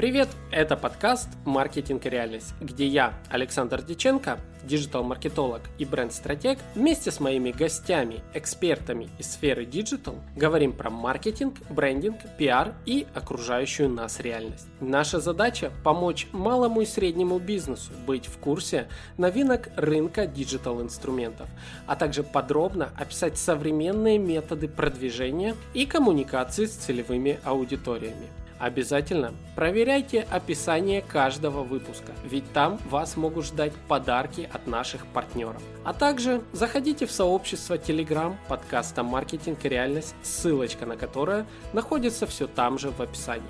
[0.00, 0.30] Привет!
[0.50, 7.50] Это подкаст «Маркетинг и реальность», где я, Александр Диченко, digital-маркетолог и бренд-стратег, вместе с моими
[7.50, 14.66] гостями, экспертами из сферы digital, говорим про маркетинг, брендинг, пиар и окружающую нас реальность.
[14.80, 18.88] Наша задача– помочь малому и среднему бизнесу быть в курсе
[19.18, 21.50] новинок рынка digital-инструментов,
[21.86, 28.28] а также подробно описать современные методы продвижения и коммуникации с целевыми аудиториями.
[28.60, 35.62] Обязательно проверяйте описание каждого выпуска, ведь там вас могут ждать подарки от наших партнеров.
[35.82, 42.46] А также заходите в сообщество Telegram подкаста «Маркетинг и реальность», ссылочка на которое находится все
[42.46, 43.48] там же в описании.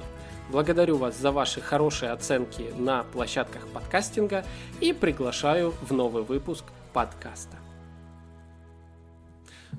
[0.49, 4.45] Благодарю вас за ваши хорошие оценки на площадках подкастинга
[4.81, 7.57] и приглашаю в новый выпуск подкаста.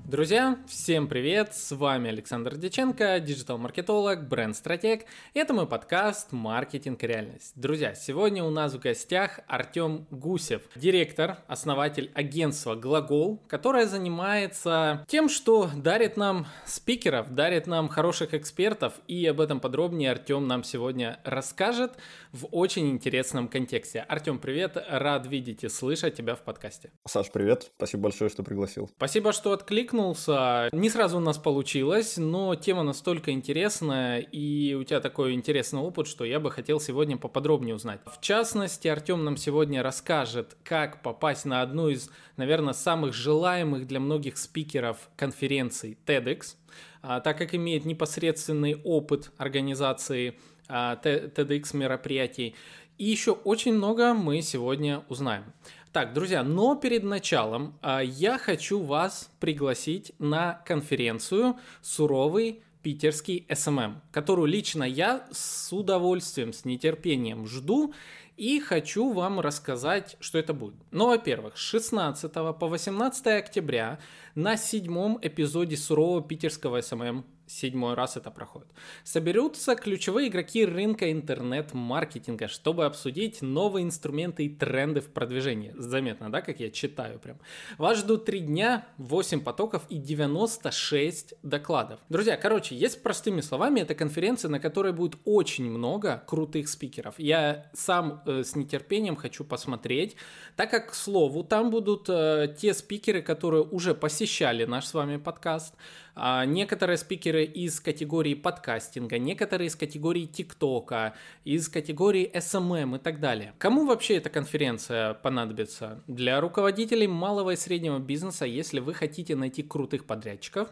[0.03, 1.53] Друзья, всем привет!
[1.53, 5.05] С вами Александр Деченко, диджитал-маркетолог, бренд-стратег.
[5.33, 7.53] И это мой подкаст «Маркетинг реальность».
[7.55, 15.29] Друзья, сегодня у нас в гостях Артем Гусев, директор, основатель агентства «Глагол», которое занимается тем,
[15.29, 18.93] что дарит нам спикеров, дарит нам хороших экспертов.
[19.07, 21.93] И об этом подробнее Артем нам сегодня расскажет
[22.31, 23.99] в очень интересном контексте.
[24.07, 24.77] Артем, привет!
[24.89, 26.91] Рад видеть и слышать тебя в подкасте.
[27.05, 27.71] Саш, привет!
[27.75, 28.89] Спасибо большое, что пригласил.
[28.95, 30.69] Спасибо, что откликнулся.
[30.71, 36.07] Не сразу у нас получилось, но тема настолько интересная, и у тебя такой интересный опыт,
[36.07, 37.99] что я бы хотел сегодня поподробнее узнать.
[38.05, 43.99] В частности, Артем нам сегодня расскажет, как попасть на одну из, наверное, самых желаемых для
[43.99, 46.55] многих спикеров конференций TEDx,
[47.01, 50.37] а, так как имеет непосредственный опыт организации
[50.71, 52.55] TEDx мероприятий.
[52.97, 55.45] И еще очень много мы сегодня узнаем.
[55.91, 64.01] Так, друзья, но перед началом а, я хочу вас пригласить на конференцию «Суровый питерский SMM»,
[64.11, 67.93] которую лично я с удовольствием, с нетерпением жду
[68.37, 70.75] и хочу вам рассказать, что это будет.
[70.91, 73.99] Ну, во-первых, с 16 по 18 октября
[74.35, 78.69] на седьмом эпизоде «Сурового питерского SMM» седьмой раз это проходит.
[79.03, 85.73] Соберутся ключевые игроки рынка интернет-маркетинга, чтобы обсудить новые инструменты и тренды в продвижении.
[85.77, 87.39] Заметно, да, как я читаю прям.
[87.77, 91.99] Вас ждут три дня, 8 потоков и 96 докладов.
[92.09, 97.15] Друзья, короче, есть простыми словами, это конференция, на которой будет очень много крутых спикеров.
[97.17, 100.15] Я сам э, с нетерпением хочу посмотреть,
[100.55, 105.17] так как, к слову, там будут э, те спикеры, которые уже посещали наш с вами
[105.17, 105.73] подкаст,
[106.13, 113.19] а некоторые спикеры из категории подкастинга, некоторые из категории ТикТока, из категории SMM и так
[113.19, 113.55] далее.
[113.57, 116.03] Кому вообще эта конференция понадобится?
[116.05, 120.67] Для руководителей малого и среднего бизнеса, если вы хотите найти крутых подрядчиков,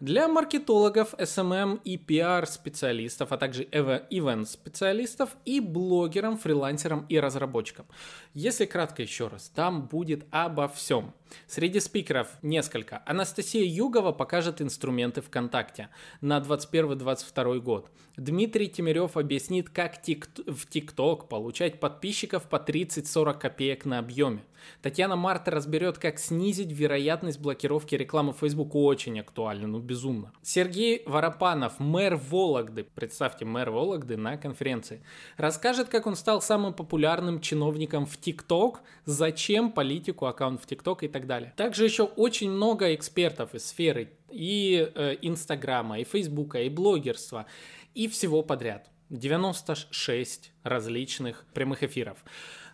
[0.00, 7.84] для маркетологов, SMM и PR-специалистов, а также event-специалистов и блогерам, фрилансерам и разработчикам.
[8.32, 11.12] Если кратко еще раз, там будет обо всем.
[11.46, 13.02] Среди спикеров несколько.
[13.06, 15.88] Анастасия Югова покажет инструменты ВКонтакте
[16.20, 17.90] на 21-22 год.
[18.16, 24.44] Дмитрий Тимирев объяснит, как тик в ТикТок получать подписчиков по 30-40 копеек на объеме.
[24.82, 28.74] Татьяна Марта разберет, как снизить вероятность блокировки рекламы Facebook.
[28.74, 30.32] Очень актуально, ну безумно.
[30.42, 35.02] Сергей Воропанов, мэр Вологды, представьте, мэр Вологды на конференции,
[35.38, 41.08] расскажет, как он стал самым популярным чиновником в ТикТок, зачем политику аккаунт в ТикТок и
[41.08, 41.52] так далее.
[41.56, 47.46] Также еще очень много экспертов из сферы и э, Инстаграма, и Фейсбука, и блогерства,
[47.94, 48.90] и всего подряд.
[49.10, 52.24] 96 различных прямых эфиров.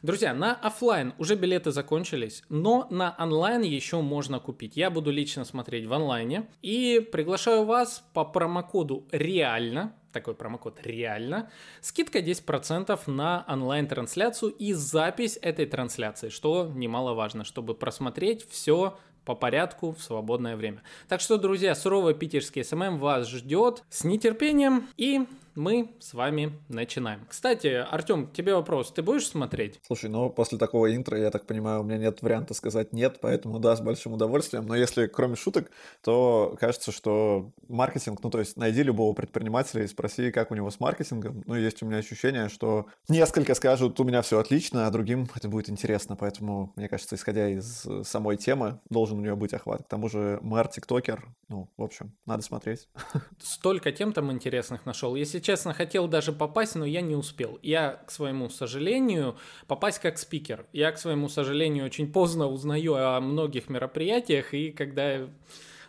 [0.03, 4.77] Друзья, на офлайн уже билеты закончились, но на онлайн еще можно купить.
[4.77, 11.51] Я буду лично смотреть в онлайне и приглашаю вас по промокоду «Реально», такой промокод «Реально»,
[11.83, 19.93] скидка 10% на онлайн-трансляцию и запись этой трансляции, что немаловажно, чтобы просмотреть все по порядку
[19.93, 20.83] в свободное время.
[21.09, 27.27] Так что, друзья, суровый питерский SMM вас ждет с нетерпением и мы с вами начинаем.
[27.29, 28.93] Кстати, Артем, тебе вопрос.
[28.93, 29.81] Ты будешь смотреть?
[29.87, 33.59] Слушай, ну после такого интро, я так понимаю, у меня нет варианта сказать нет, поэтому
[33.59, 34.67] да, с большим удовольствием.
[34.67, 35.71] Но если кроме шуток,
[36.03, 40.71] то кажется, что маркетинг, ну то есть найди любого предпринимателя и спроси, как у него
[40.71, 41.43] с маркетингом.
[41.47, 45.49] Ну есть у меня ощущение, что несколько скажут, у меня все отлично, а другим это
[45.49, 46.17] будет интересно.
[46.17, 49.85] Поэтому, мне кажется, исходя из самой темы, должен у нее быть охват.
[49.85, 52.89] К тому же мэр, тиктокер, ну, в общем, надо смотреть.
[53.41, 55.15] Столько тем там интересных нашел.
[55.15, 57.61] Если честно, хотел даже попасть, но я не успел.
[57.63, 59.37] Я, к своему сожалению,
[59.69, 60.67] попасть как спикер.
[60.73, 65.29] Я, к своему сожалению, очень поздно узнаю о многих мероприятиях, и когда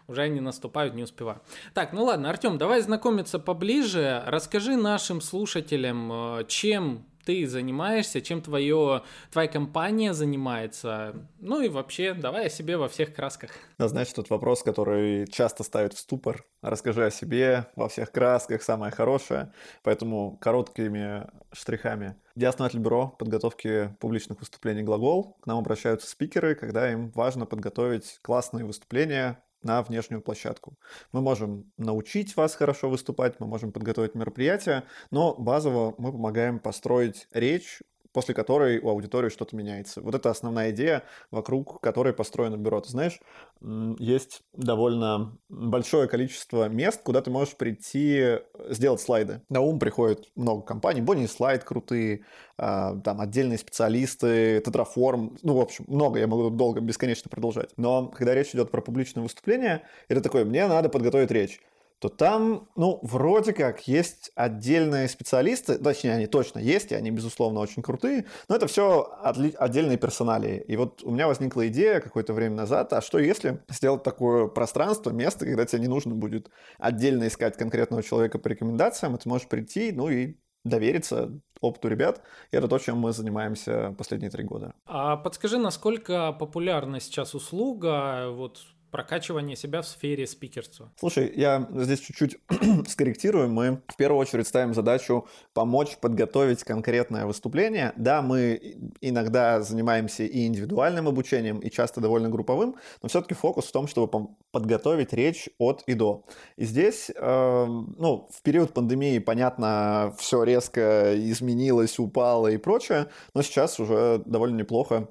[0.07, 1.42] уже они наступают, не успеваю.
[1.74, 4.24] Так, ну ладно, Артем, давай знакомиться поближе.
[4.27, 9.03] Расскажи нашим слушателям, э, чем ты занимаешься, чем твое,
[9.33, 11.27] твоя компания занимается.
[11.39, 13.51] Ну и вообще, давай о себе во всех красках.
[13.77, 16.45] Да, знаешь, тот вопрос, который часто ставит в ступор.
[16.62, 19.51] Расскажи о себе во всех красках, самое хорошее.
[19.83, 22.15] Поэтому короткими штрихами.
[22.35, 25.38] Я основатель бюро подготовки публичных выступлений «Глагол».
[25.41, 30.77] К нам обращаются спикеры, когда им важно подготовить классные выступления на внешнюю площадку.
[31.12, 37.27] Мы можем научить вас хорошо выступать, мы можем подготовить мероприятие, но базово мы помогаем построить
[37.31, 37.81] речь
[38.18, 40.02] после которой у аудитории что-то меняется.
[40.02, 42.81] Вот это основная идея, вокруг которой построено бюро.
[42.81, 43.19] Ты знаешь,
[43.62, 49.44] есть довольно большое количество мест, куда ты можешь прийти сделать слайды.
[49.50, 52.25] На ум приходит много компаний, Бонни слайд крутые,
[52.58, 57.69] а, там отдельные специалисты, Тетраформ, ну, в общем, много, я могу долго, бесконечно продолжать.
[57.78, 61.62] Но когда речь идет про публичное выступление, это такое, мне надо подготовить речь
[61.99, 67.59] то там, ну, вроде как есть отдельные специалисты, точнее, они точно есть, и они, безусловно,
[67.59, 70.63] очень крутые, но это все отли- отдельные персоналии.
[70.67, 75.09] И вот у меня возникла идея какое-то время назад, а что если сделать такое пространство,
[75.09, 79.47] место, когда тебе не нужно будет отдельно искать конкретного человека по рекомендациям, и ты можешь
[79.47, 82.21] прийти, ну и довериться опыту ребят.
[82.51, 84.73] И это то, чем мы занимаемся последние три года.
[84.85, 88.59] А подскажи, насколько популярна сейчас услуга вот
[88.92, 90.92] прокачивание себя в сфере спикерства?
[90.98, 92.38] Слушай, я здесь чуть-чуть
[92.88, 93.50] скорректирую.
[93.50, 97.94] Мы в первую очередь ставим задачу помочь подготовить конкретное выступление.
[97.98, 103.72] Да, мы иногда занимаемся и индивидуальным обучением, и часто довольно групповым, но все-таки фокус в
[103.72, 106.25] том, чтобы подготовить речь от и до.
[106.56, 113.42] И здесь, э, ну, в период пандемии, понятно, все резко изменилось, упало и прочее, но
[113.42, 115.07] сейчас уже довольно неплохо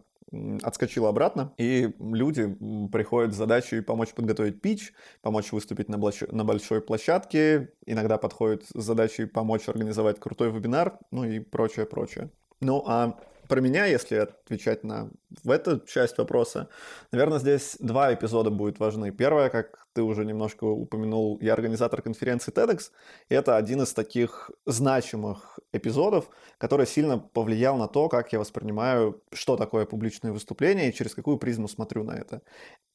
[0.62, 2.56] отскочил обратно, и люди
[2.92, 4.92] приходят с задачей помочь подготовить пич,
[5.22, 6.22] помочь выступить на, блоч...
[6.28, 12.30] на большой площадке, иногда подходят с задачей помочь организовать крутой вебинар, ну и прочее, прочее.
[12.60, 13.18] Ну а
[13.48, 15.10] про меня, если отвечать на
[15.42, 16.68] в эту часть вопроса,
[17.12, 19.10] наверное, здесь два эпизода будут важны.
[19.10, 22.90] Первое, как ты уже немножко упомянул, я организатор конференции TEDx,
[23.28, 26.28] и это один из таких значимых эпизодов,
[26.58, 31.38] который сильно повлиял на то, как я воспринимаю, что такое публичное выступление и через какую
[31.38, 32.42] призму смотрю на это.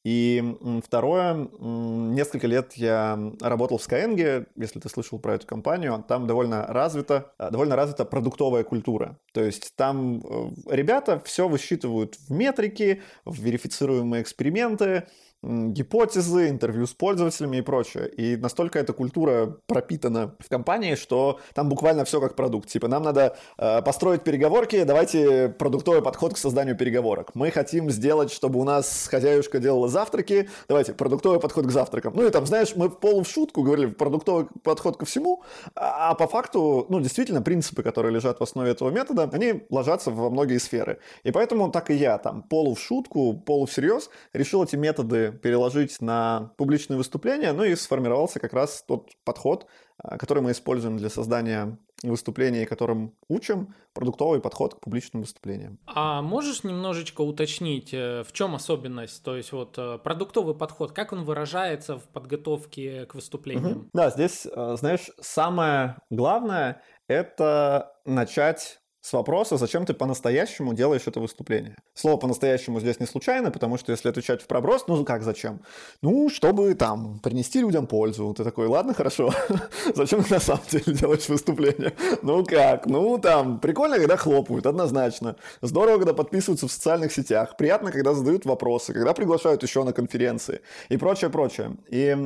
[0.04, 0.42] И
[0.84, 6.66] второе, несколько лет я работал в Skyeng, если ты слышал про эту компанию, там довольно
[6.66, 9.18] развита, довольно развита продуктовая культура.
[9.32, 15.08] То есть там э, ребята все высчитывают в метрики, в верифицируемые эксперименты,
[15.42, 18.08] гипотезы, интервью с пользователями и прочее.
[18.08, 22.68] И настолько эта культура пропитана в компании, что там буквально все как продукт.
[22.68, 27.32] Типа, нам надо э, построить переговорки, давайте продуктовый подход к созданию переговорок.
[27.34, 32.12] Мы хотим сделать, чтобы у нас хозяюшка делала завтраки, давайте продуктовый подход к завтракам.
[32.14, 35.42] Ну и там, знаешь, мы в полу в шутку говорили продуктовый подход ко всему,
[35.74, 40.12] а, а по факту, ну, действительно, принципы, которые лежат в основе этого метода, они ложатся
[40.12, 40.98] во многие сферы.
[41.24, 46.00] И поэтому так и я там полу в шутку, полу всерьез решил эти методы переложить
[46.00, 49.66] на публичные выступления, ну и сформировался как раз тот подход,
[49.98, 55.78] а, который мы используем для создания выступлений, которым учим, продуктовый подход к публичным выступлениям.
[55.86, 59.22] А можешь немножечко уточнить, э, в чем особенность?
[59.22, 63.72] То есть вот э, продуктовый подход, как он выражается в подготовке к выступлениям?
[63.72, 63.88] Угу.
[63.92, 71.18] Да, здесь, э, знаешь, самое главное– это начать с вопроса, зачем ты по-настоящему делаешь это
[71.18, 71.76] выступление.
[71.92, 75.60] Слово по-настоящему здесь не случайно, потому что если отвечать в проброс, ну как зачем?
[76.02, 78.32] Ну, чтобы там принести людям пользу.
[78.32, 79.34] Ты такой, ладно, хорошо,
[79.94, 81.92] зачем ты на самом деле делаешь выступление?
[82.22, 82.86] Ну как?
[82.86, 85.34] Ну там, прикольно, когда хлопают, однозначно.
[85.60, 87.56] Здорово, когда подписываются в социальных сетях.
[87.56, 91.76] Приятно, когда задают вопросы, когда приглашают еще на конференции и прочее, прочее.
[91.88, 92.16] И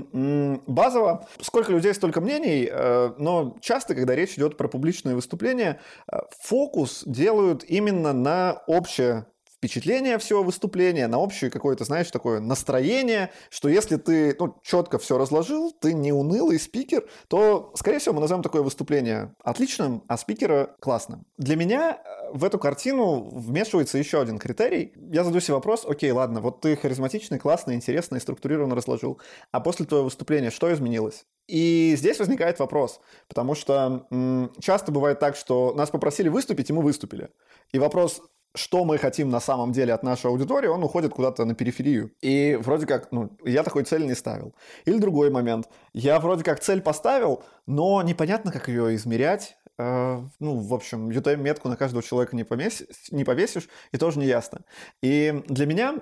[0.67, 5.81] базово, сколько людей, столько мнений, э, но часто, когда речь идет про публичные выступления,
[6.13, 6.19] э,
[6.67, 9.27] фокус делают именно на общее
[9.59, 15.19] впечатление всего выступления, на общее какое-то, знаешь, такое настроение, что если ты ну, четко все
[15.19, 20.77] разложил, ты не унылый спикер, то, скорее всего, мы назовем такое выступление отличным, а спикера
[20.81, 21.27] классным.
[21.39, 24.93] Для меня э, в эту картину вмешивается еще один критерий.
[24.97, 29.21] Я задаю себе вопрос, окей, ладно, вот ты харизматичный, классный, интересный, структурированно разложил,
[29.53, 31.25] а после твоего выступления что изменилось?
[31.49, 36.73] И здесь возникает вопрос, потому что м, часто бывает так, что нас попросили выступить, и
[36.73, 37.31] мы выступили.
[37.73, 38.21] И вопрос,
[38.57, 42.13] что мы хотим на самом деле от нашей аудитории, он уходит куда-то на периферию.
[42.21, 44.55] И вроде как, ну, я такой цели не ставил.
[44.87, 45.69] Или другой момент.
[45.93, 49.57] Я вроде как цель поставил, но непонятно, как ее измерять.
[49.79, 54.27] Э, ну, в общем, UTM-метку на каждого человека не, помесь, не повесишь, и тоже не
[54.27, 54.61] ясно.
[55.03, 55.97] И для меня,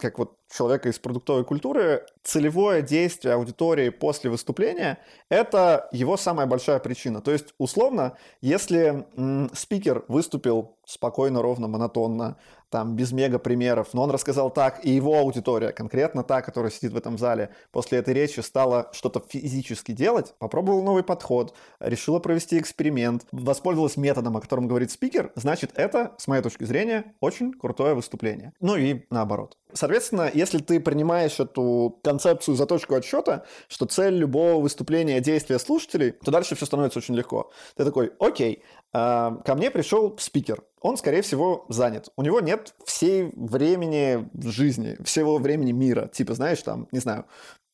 [0.00, 6.78] как вот человека из продуктовой культуры, целевое действие аудитории после выступления– это его самая большая
[6.78, 7.20] причина.
[7.20, 12.38] То есть, условно, если м, спикер выступил спокойно, ровно, монотонно,
[12.70, 16.92] там, без мега примеров, но он рассказал так, и его аудитория, конкретно та, которая сидит
[16.92, 22.58] в этом зале, после этой речи стала что-то физически делать, попробовала новый подход, решила провести
[22.58, 27.94] эксперимент, воспользовалась методом, о котором говорит спикер, значит, это, с моей точки зрения, очень крутое
[27.94, 28.52] выступление.
[28.60, 29.56] Ну и наоборот.
[29.72, 36.12] Соответственно, если ты принимаешь эту концепцию за точку отсчета, что цель любого выступления– действия слушателей,
[36.12, 37.50] то дальше все становится очень легко.
[37.76, 40.62] Ты такой, окей, а, ко мне пришел спикер.
[40.80, 42.08] Он, скорее всего, занят.
[42.16, 46.08] У него нет всей времени жизни, всего времени мира.
[46.08, 47.26] Типа, знаешь, там, не знаю,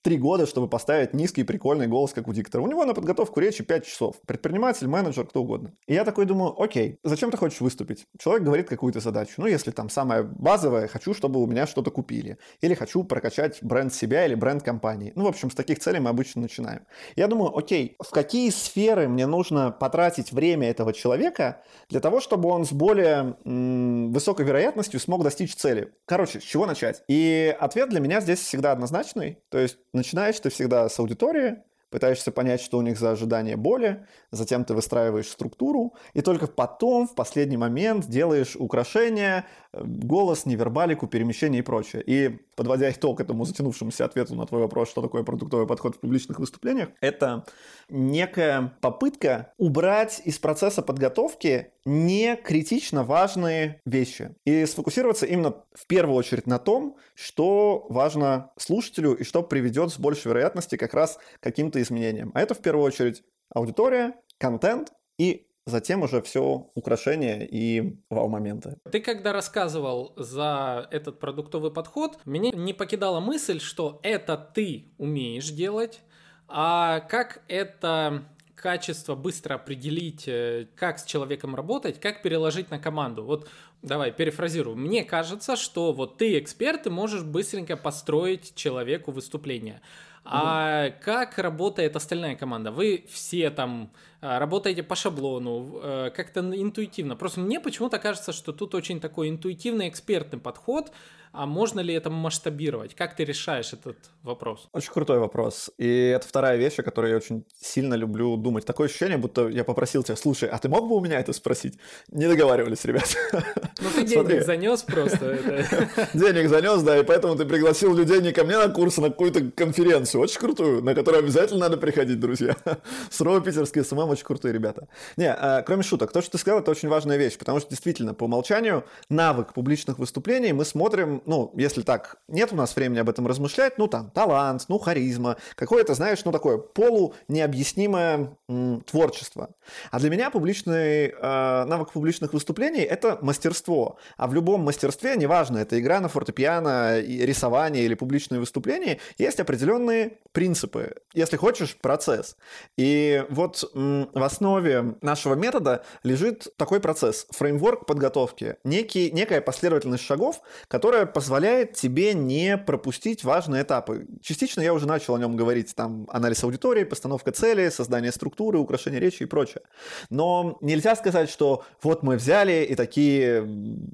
[0.04, 2.62] три года, чтобы поставить низкий прикольный голос, как у диктора.
[2.62, 4.16] У него на подготовку речи 5 часов.
[4.26, 5.72] Предприниматель, менеджер, кто угодно.
[5.86, 8.04] И я такой думаю, окей, зачем ты хочешь выступить?
[8.18, 9.32] Человек говорит какую-то задачу.
[9.38, 12.36] Ну, если там самая базовая, хочу, чтобы у меня что-то купили.
[12.60, 15.12] Или хочу прокачать бренд себя или бренд компании.
[15.16, 16.82] Ну, в общем, с таких целей мы обычно начинаем.
[17.16, 22.50] Я думаю, окей, в какие сферы мне нужно потратить время этого человека для того, чтобы
[22.50, 25.94] он с более м- высокой вероятностью смог достичь цели?
[26.04, 27.02] Короче, с чего начать?
[27.08, 29.38] И ответ для меня здесь всегда однозначный.
[29.48, 34.04] То есть Начинаешь ты всегда с аудитории, пытаешься понять, что у них за ожидание боли,
[34.32, 41.06] затем ты выстраиваешь структуру, и только потом, в последний момент, делаешь украшения, э, голос, невербалику,
[41.06, 42.02] перемещение и прочее.
[42.04, 46.38] И подводя итог этому затянувшемуся ответу на твой вопрос, что такое продуктовый подход в публичных
[46.38, 47.44] выступлениях, это
[47.88, 56.16] некая попытка убрать из процесса подготовки не критично важные вещи и сфокусироваться именно в первую
[56.16, 61.42] очередь на том, что важно слушателю и что приведет с большей вероятностью как раз к
[61.42, 62.30] каким-то изменениям.
[62.34, 63.22] А это в первую очередь
[63.54, 68.76] аудитория, контент и затем уже все украшения и вау-моменты.
[68.90, 75.50] Ты когда рассказывал за этот продуктовый подход, меня не покидала мысль, что это ты умеешь
[75.50, 76.00] делать,
[76.48, 83.24] а как это качество быстро определить, э, как с человеком работать, как переложить на команду.
[83.24, 83.48] Вот
[83.82, 84.76] давай перефразирую.
[84.76, 89.82] Мне кажется, что вот ты эксперт, ты можешь быстренько построить человеку выступление.
[90.24, 90.94] А mm.
[91.02, 92.70] как работает остальная команда?
[92.70, 93.92] Вы все там
[94.24, 97.16] работаете по шаблону, э, как-то интуитивно.
[97.16, 100.92] Просто мне почему-то кажется, что тут очень такой интуитивный экспертный подход,
[101.34, 102.94] а можно ли это масштабировать?
[102.94, 104.68] Как ты решаешь этот вопрос?
[104.72, 105.68] Очень крутой вопрос.
[105.78, 108.64] И это вторая вещь, о которой я очень сильно люблю думать.
[108.64, 111.76] Такое ощущение, будто я попросил тебя, слушай, а ты мог бы у меня это спросить?
[112.08, 113.16] Не договаривались, ребят.
[113.32, 115.34] Ну ты денег занес просто.
[116.14, 119.10] Денег занес, да, и поэтому ты пригласил людей не ко мне на курс, а на
[119.10, 122.56] какую-то конференцию, очень крутую, на которую обязательно надо приходить, друзья.
[123.10, 124.88] Суровый питерский SMM очень крутые ребята.
[125.16, 128.14] Не, а, кроме шуток, то, что ты сказал, это очень важная вещь, потому что действительно,
[128.14, 133.08] по умолчанию, навык публичных выступлений мы смотрим ну, если так, нет у нас времени об
[133.08, 139.50] этом размышлять, ну, там, талант, ну, харизма, какое-то, знаешь, ну, такое полу-необъяснимое м, творчество.
[139.90, 143.98] А для меня публичный, э, навык публичных выступлений– это мастерство.
[144.16, 150.18] А в любом мастерстве, неважно, это игра на фортепиано, рисование или публичные выступления, есть определенные
[150.32, 152.36] принципы, если хочешь, процесс.
[152.76, 160.04] И вот м, в основе нашего метода лежит такой процесс, фреймворк подготовки, некий, некая последовательность
[160.04, 164.06] шагов, которая позволяет тебе не пропустить важные этапы.
[164.22, 169.00] Частично я уже начал о нем говорить, там анализ аудитории, постановка цели, создание структуры, украшение
[169.00, 169.62] речи и прочее.
[170.10, 173.48] Но нельзя сказать, что вот мы взяли и такие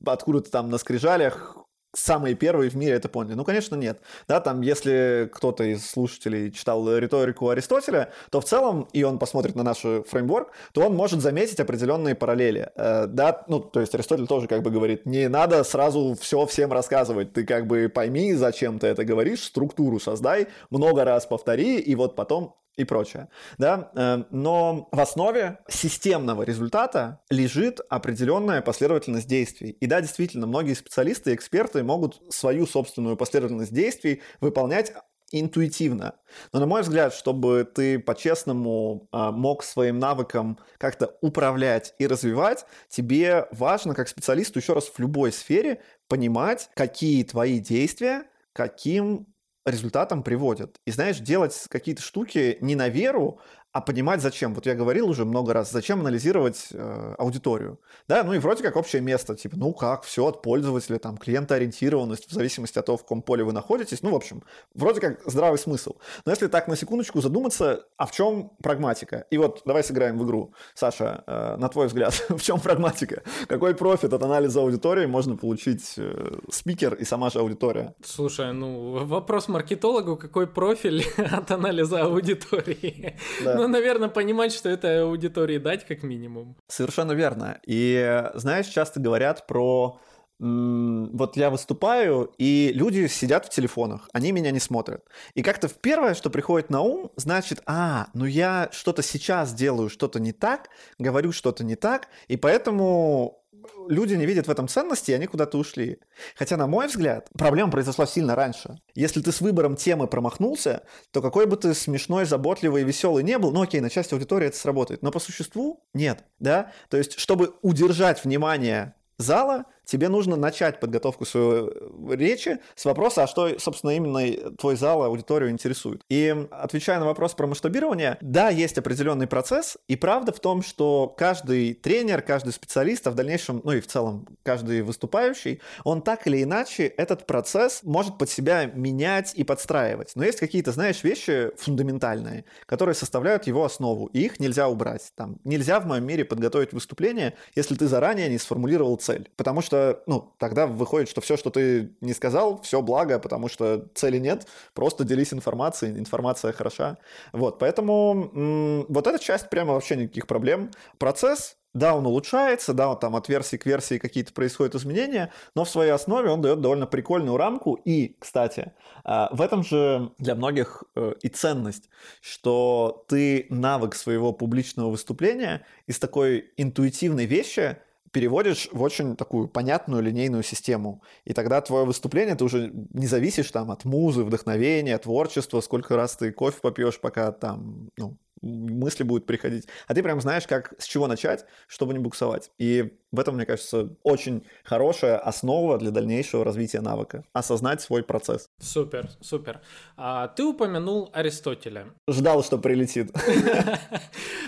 [0.06, 1.56] откуда-то там на скрижалях
[1.94, 3.34] самые первые в мире это поняли?
[3.34, 4.00] Ну, конечно, нет.
[4.28, 9.56] Да, там, если кто-то из слушателей читал риторику Аристотеля, то в целом, и он посмотрит
[9.56, 12.70] на наш фреймворк, то он может заметить определенные параллели.
[12.76, 16.72] Э, да, ну, то есть Аристотель тоже как бы говорит, не надо сразу все всем
[16.72, 21.94] рассказывать, ты как бы пойми, зачем ты это говоришь, структуру создай, много раз повтори, и
[21.94, 23.28] вот потом и прочее.
[23.58, 23.90] Да?
[23.94, 29.70] Э, но в основе системного результата лежит определенная последовательность действий.
[29.70, 34.92] И да, действительно, многие специалисты и эксперты могут свою собственную последовательность действий выполнять
[35.32, 36.16] интуитивно.
[36.52, 42.66] Но, на мой взгляд, чтобы ты по-честному э, мог своим навыкам как-то управлять и развивать,
[42.88, 49.29] тебе важно, как специалисту, еще раз в любой сфере, понимать, какие твои действия каким
[49.66, 50.76] результатам приводят.
[50.86, 53.40] И знаешь, делать какие-то штуки не на веру,
[53.72, 54.54] а понимать зачем.
[54.54, 57.78] Вот я говорил уже много раз, зачем анализировать э, аудиторию.
[58.08, 62.28] Да, ну и вроде как общее место, типа, ну как, все от пользователя, там, клиентоориентированность,
[62.28, 64.02] в зависимости от того, в каком поле вы находитесь.
[64.02, 64.42] Ну, в общем,
[64.74, 65.94] вроде как здравый смысл.
[66.24, 69.26] Но если так на секундочку задуматься, а в чем прагматика?
[69.30, 70.52] И вот давай сыграем в игру.
[70.74, 73.22] Саша, э, на твой взгляд, в чем прагматика?
[73.46, 77.94] Какой профит от анализа аудитории можно получить э, спикер и сама же аудитория?
[78.04, 83.16] Слушай, ну, вопрос маркетологу, какой профиль от анализа аудитории?
[83.44, 83.59] Да.
[83.60, 86.56] Ну, наверное, понимать, что это аудитории дать как минимум.
[86.66, 87.60] Совершенно верно.
[87.66, 90.00] И знаешь, часто говорят про
[90.38, 95.04] вот я выступаю, и люди сидят в телефонах, они меня не смотрят.
[95.34, 100.18] И как-то первое, что приходит на ум, значит, а, ну я что-то сейчас делаю, что-то
[100.18, 103.39] не так, говорю что-то не так, и поэтому
[103.88, 105.98] люди не видят в этом ценности, и они куда-то ушли.
[106.36, 108.78] Хотя, на мой взгляд, проблема произошла сильно раньше.
[108.94, 113.52] Если ты с выбором темы промахнулся, то какой бы ты смешной, заботливый веселый не был,
[113.52, 116.72] ну окей, на части аудитории это сработает, но по существу нет, да?
[116.88, 123.24] То есть, чтобы удержать внимание зала, тебе нужно начать подготовку своей э, речи с вопроса,
[123.24, 126.02] а что, собственно, именно твой зал, аудиторию интересует.
[126.08, 131.12] И отвечая на вопрос про масштабирование, да, есть определенный процесс, и правда в том, что
[131.16, 136.26] каждый тренер, каждый специалист, а в дальнейшем, ну и в целом каждый выступающий, он так
[136.26, 140.12] или иначе этот процесс может под себя менять и подстраивать.
[140.14, 145.12] Но есть какие-то, знаешь, вещи фундаментальные, которые составляют его основу, и их нельзя убрать.
[145.16, 149.28] Там нельзя в моем мире подготовить выступление, если ты заранее не сформулировал цель.
[149.36, 153.88] Потому что ну, тогда выходит, что все, что ты не сказал, все благо, потому что
[153.94, 156.98] цели нет, просто делись информацией, информация хороша.
[157.32, 160.70] Вот, поэтому м- вот эта часть прямо вообще никаких проблем.
[160.98, 165.70] Процесс, да, он улучшается, да, там от версии к версии какие-то происходят изменения, но в
[165.70, 167.74] своей основе он дает довольно прикольную рамку.
[167.74, 168.72] И, кстати,
[169.04, 171.88] а, в этом же для многих э, и ценность,
[172.20, 177.76] что ты навык своего публичного выступления из такой интуитивной вещи–
[178.12, 181.02] переводишь в очень такую понятную линейную систему.
[181.24, 186.16] И тогда твое выступление, ты уже не зависишь там от музы, вдохновения, творчества, сколько раз
[186.16, 189.66] ты кофе попьешь, пока там, ну, мысли будут приходить.
[189.86, 192.50] А ты прям знаешь, как, с чего начать, чтобы не буксовать.
[192.58, 197.24] И в этом, мне кажется, очень хорошая основа для дальнейшего развития навыка.
[197.32, 198.48] Осознать свой процесс.
[198.60, 199.60] Супер, супер.
[199.96, 201.86] А, ты упомянул Аристотеля.
[202.08, 203.10] Ждал, что прилетит.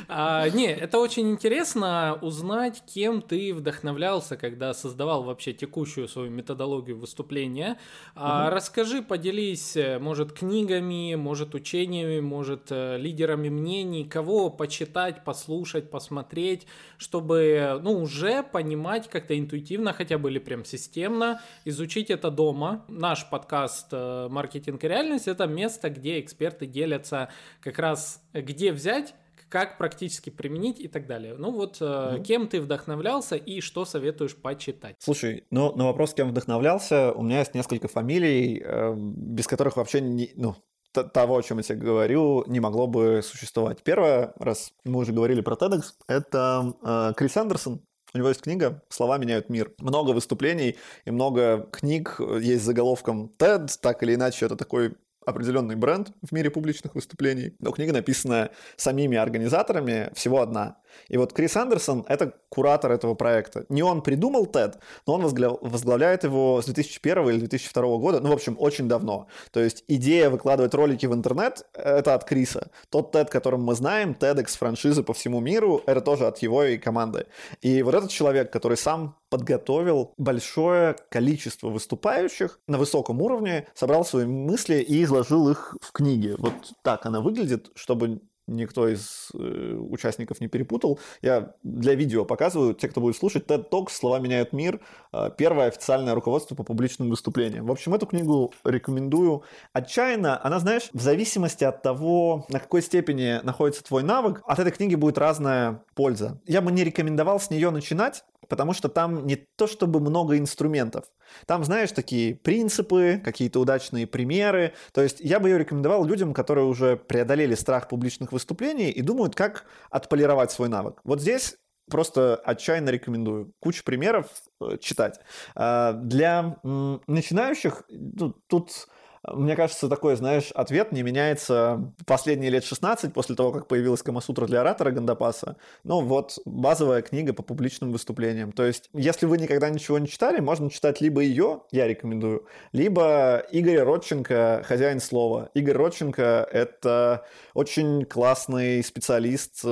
[0.08, 6.98] А, не, это очень интересно узнать, кем ты вдохновлялся, когда создавал вообще текущую свою методологию
[6.98, 7.78] выступления.
[8.14, 16.66] А, расскажи, поделись, может, книгами, может, учениями, может, э, лидерами мнений, кого почитать, послушать, посмотреть,
[16.98, 22.84] чтобы, ну, уже понимать как-то интуитивно хотя бы или прям системно, изучить это дома.
[22.88, 27.28] Наш подкаст э, «Маркетинг и реальность»— это место, где эксперты делятся
[27.60, 29.14] как раз, где взять
[29.52, 31.34] как практически применить и так далее.
[31.36, 34.96] Ну вот, mm кем ты вдохновлялся и что советуешь почитать?
[35.00, 40.00] Слушай, ну на вопрос, кем вдохновлялся, у меня есть несколько фамилий, э, без которых вообще
[40.00, 40.54] не, ну,
[40.92, 43.82] того, о чем я тебе говорю, не могло бы существовать.
[43.82, 47.80] Первое, раз мы уже говорили про TEDx, это э, Крис Андерсон,
[48.14, 49.72] у него есть книга «Слова меняют мир».
[49.78, 50.76] Много выступлений
[51.06, 56.32] и много книг есть с заголовком TED, так или иначе это такой определенный бренд в
[56.32, 60.78] мире публичных выступлений, но книга написана самими организаторами, всего одна.
[61.08, 63.64] И вот Крис Андерсон— это куратор этого проекта.
[63.68, 64.74] Не он придумал TED,
[65.06, 69.26] но он возглавляет его с 2001 или 2002 года, ну, в общем, очень давно.
[69.52, 72.70] То есть идея выкладывать ролики в интернет— это от Криса.
[72.90, 76.78] Тот TED, которым мы знаем, TEDx франшизы по всему миру, это тоже от его и
[76.78, 77.26] команды.
[77.62, 84.26] И вот этот человек, который сам подготовил большое количество выступающих на высоком уровне, собрал свои
[84.26, 86.34] мысли и изложил их в книге.
[86.36, 90.98] Вот так она выглядит, чтобы никто из э, участников не перепутал.
[91.22, 94.80] Я для видео показываю, те, кто будет слушать, TED Talk «Слова меняют мир»,
[95.12, 97.66] э, первое официальное руководство по публичным выступлениям.
[97.66, 100.44] В общем, эту книгу рекомендую отчаянно.
[100.44, 104.94] Она, знаешь, в зависимости от того, на какой степени находится твой навык, от этой книги
[104.94, 106.40] будет разная польза.
[106.46, 111.06] Я бы не рекомендовал с нее начинать, потому что там не то чтобы много инструментов.
[111.46, 114.74] Там, знаешь, такие принципы, какие-то удачные примеры.
[114.92, 119.34] То есть я бы ее рекомендовал людям, которые уже преодолели страх публичных выступлений и думают,
[119.34, 121.00] как отполировать свой навык.
[121.02, 121.56] Вот здесь
[121.90, 123.54] просто отчаянно рекомендую.
[123.58, 124.26] Кучу примеров
[124.60, 125.18] э, читать.
[125.54, 126.58] А, для
[127.06, 128.86] начинающих ну, тут
[129.30, 134.46] мне кажется, такой, знаешь, ответ не меняется последние лет 16 после того, как появилась Камасутра
[134.46, 135.56] для оратора Гандапаса.
[135.84, 138.50] Ну, вот базовая книга по публичным выступлениям.
[138.50, 143.44] То есть, если вы никогда ничего не читали, можно читать либо ее, я рекомендую, либо
[143.52, 145.50] Игорь Родченко «Хозяин слова».
[145.54, 149.68] Игорь Родченко— это очень классный специалист э,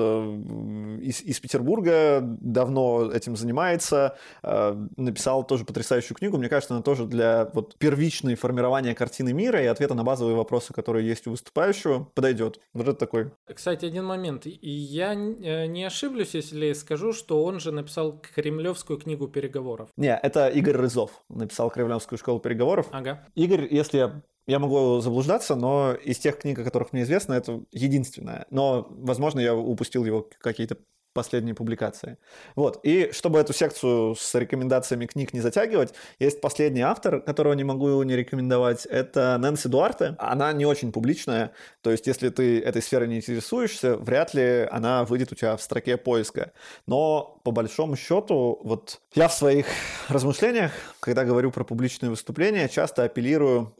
[1.02, 6.38] из, из Петербурга, давно этим занимается, э, написал тоже потрясающую книгу.
[6.38, 10.72] Мне кажется, она тоже для вот первичной формирования картины мира и ответа на базовые вопросы,
[10.72, 12.60] которые есть у выступающего, подойдет.
[12.74, 13.30] Вот это такой.
[13.52, 14.46] Кстати, один момент.
[14.46, 19.88] Я э, не ошиблюсь, если скажу, что он же написал кремлевскую книгу переговоров.
[19.96, 22.86] Не, это Игорь Рызов написал Кремлевскую школу переговоров.
[22.92, 23.26] Ага.
[23.34, 27.62] Игорь, если я я могу заблуждаться, но из тех книг, о которых мне известно, это
[27.70, 28.46] единственное.
[28.50, 30.76] Но, возможно, я упустил его какие-то
[31.12, 32.18] последние публикации.
[32.54, 32.80] Вот.
[32.82, 38.02] И чтобы эту секцию с рекомендациями книг не затягивать, есть последний автор, которого не могу
[38.02, 38.86] не рекомендовать.
[38.86, 40.14] Это Нэнси Дуарте.
[40.18, 45.04] Она не очень публичная, то есть если ты этой сферой не интересуешься, вряд ли она
[45.04, 46.52] выйдет у тебя в строке поиска.
[46.86, 49.66] Но по большому счету, вот я в своих
[50.08, 53.74] размышлениях, когда говорю про публичные выступления, часто апеллирую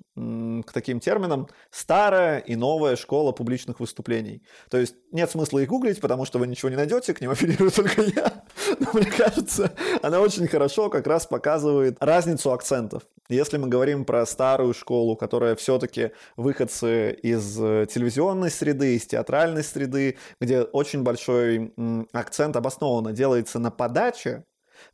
[0.67, 4.43] к таким терминам старая и новая школа публичных выступлений.
[4.71, 7.71] То есть нет смысла их гуглить, потому что вы ничего не найдете, к ним апеллирую
[7.75, 8.45] только я.
[8.79, 13.03] Но мне кажется, она очень хорошо как раз показывает разницу акцентов.
[13.29, 20.19] Если мы говорим про старую школу, которая все-таки выходцы из телевизионной среды, из театральной среды,
[20.41, 21.73] где очень большой
[22.13, 24.45] акцент обоснованно делается на подаче,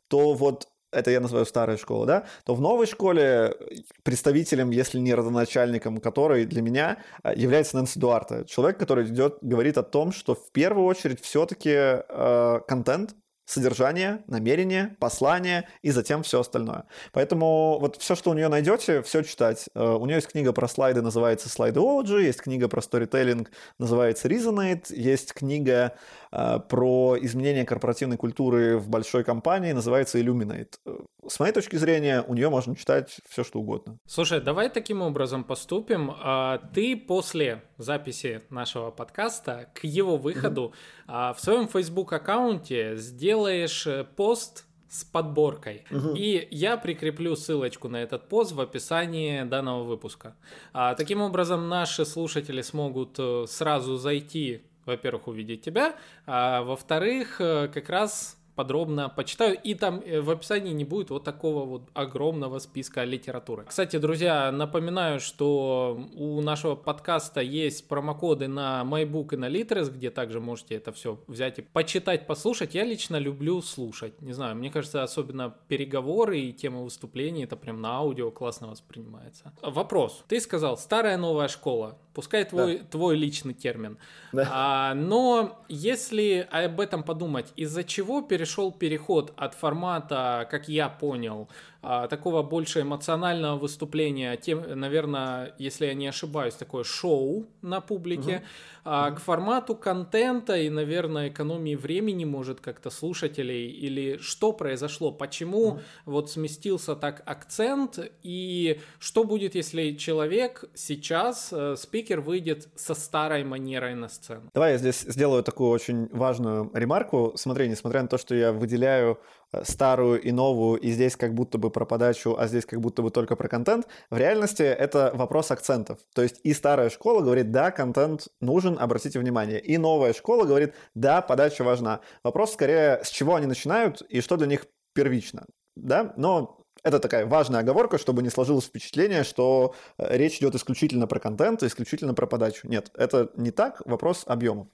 [0.07, 3.55] то вот это я называю старая школа, да, то в новой школе
[4.03, 8.45] представителем, если не родоначальником которой для меня а, является Нэнси Дуарта.
[8.45, 13.15] Человек, который идет, говорит о том, что в первую очередь все-таки э, контент,
[13.47, 16.83] содержание, намерение, послание и затем все остальное.
[17.13, 19.69] Поэтому вот все, что у нее найдете, все читать.
[19.73, 24.93] Э, у нее есть книга про слайды, называется Slideology, есть книга про сторителлинг, называется Resonate,
[24.93, 25.95] есть книга
[26.33, 30.73] э, про изменение корпоративной культуры в большой компании, называется Illuminate.
[30.85, 33.97] Э, с моей точки зрения, у нее можно читать все, что угодно.
[34.05, 36.11] Слушай, давай таким образом поступим.
[36.21, 40.73] А, ты после записи нашего подкаста к его выходу
[41.07, 41.33] mm-hmm.
[41.33, 42.95] в своем Facebook аккаунте
[43.37, 45.85] сделаешь э, пост с подборкой.
[45.91, 46.15] Угу.
[46.15, 50.35] И я прикреплю ссылочку на этот пост в описании данного выпуска.
[50.73, 55.95] А, таким образом, наши слушатели смогут э, сразу зайти, во-первых, увидеть тебя,
[56.25, 59.55] а во-вторых, э, как раз подробно почитаю.
[59.63, 63.65] И там э, в описании не будет вот такого вот огромного списка литературы.
[63.67, 70.09] Кстати, друзья, напоминаю, что у нашего подкаста есть промокоды на MyBook и на Litres, где
[70.09, 72.73] также можете это все взять и почитать, послушать.
[72.73, 74.19] Я лично люблю слушать.
[74.21, 79.53] Не знаю, мне кажется, особенно переговоры и тема выступлений, это прям на аудио классно воспринимается.
[79.61, 80.23] Вопрос.
[80.27, 81.99] Ты сказал, старая новая школа.
[82.17, 82.83] Пускай твой, да.
[82.85, 83.99] твой личный термин.
[84.31, 84.49] Да.
[84.51, 91.47] А, но если об этом подумать, из-за чего перешел переход от формата, как я понял,
[91.81, 98.37] а, такого больше эмоционального выступления, тем, наверное, если я не ошибаюсь, такое шоу на публике,
[98.37, 98.43] угу.
[98.85, 105.67] а, к формату контента и, наверное, экономии времени, может, как-то слушателей, или что произошло, почему
[105.67, 105.79] угу.
[106.05, 113.43] вот сместился так акцент, и что будет, если человек сейчас, э, спикер, выйдет со старой
[113.43, 114.49] манерой на сцену?
[114.53, 117.33] Давай я здесь сделаю такую очень важную ремарку.
[117.35, 119.19] Смотри, несмотря на то, что я выделяю
[119.63, 123.11] старую и новую, и здесь как будто бы про подачу, а здесь как будто бы
[123.11, 125.99] только про контент, в реальности это вопрос акцентов.
[126.13, 129.59] То есть и старая школа говорит, да, контент нужен, обратите внимание.
[129.59, 132.01] И новая школа говорит, да, подача важна.
[132.23, 135.45] Вопрос скорее, с чего они начинают и что для них первично.
[135.75, 141.05] Да, но это такая важная оговорка, чтобы не сложилось впечатление, что э, речь идет исключительно
[141.05, 142.67] про контент, исключительно про подачу.
[142.67, 144.67] Нет, это не так, вопрос объемов.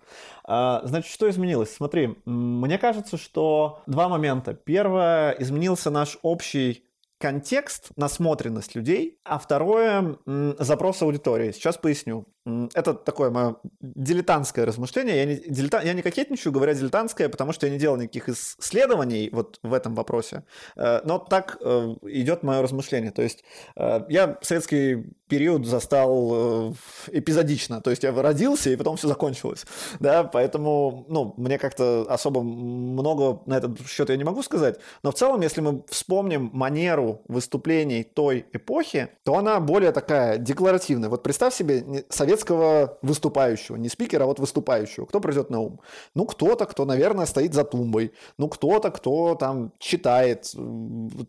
[0.43, 1.73] А, значит, что изменилось?
[1.73, 4.53] Смотри, мне кажется, что два момента.
[4.53, 6.85] Первое, изменился наш общий
[7.19, 10.17] контекст, насмотренность людей, а второе–
[10.59, 11.51] запрос аудитории.
[11.51, 12.25] Сейчас поясню.
[12.45, 15.15] Это такое мое дилетантское размышление.
[15.15, 15.81] Я не, дилета...
[15.81, 19.95] я не кокетничаю, говоря дилетантское, потому что я не делал никаких исследований вот в этом
[19.95, 20.43] вопросе.
[20.75, 23.11] Э, но так э, идет мое размышление.
[23.11, 23.45] То есть
[23.77, 26.75] э, я советский период застал
[27.07, 27.81] эпизодично.
[27.81, 29.65] То есть я родился, и потом все закончилось.
[29.99, 34.79] Да, поэтому ну, мне как-то особо много на этот счет я не могу сказать.
[35.01, 41.09] Но в целом, если мы вспомним манеру выступлений той эпохи, то она более такая декларативная.
[41.09, 45.05] Вот представь себе совет советского выступающего, не спикера, а вот выступающего.
[45.05, 45.79] Кто придет на ум?
[46.15, 48.11] Ну, кто-то, кто, наверное, стоит за тумбой.
[48.37, 50.51] Ну, кто-то, кто там читает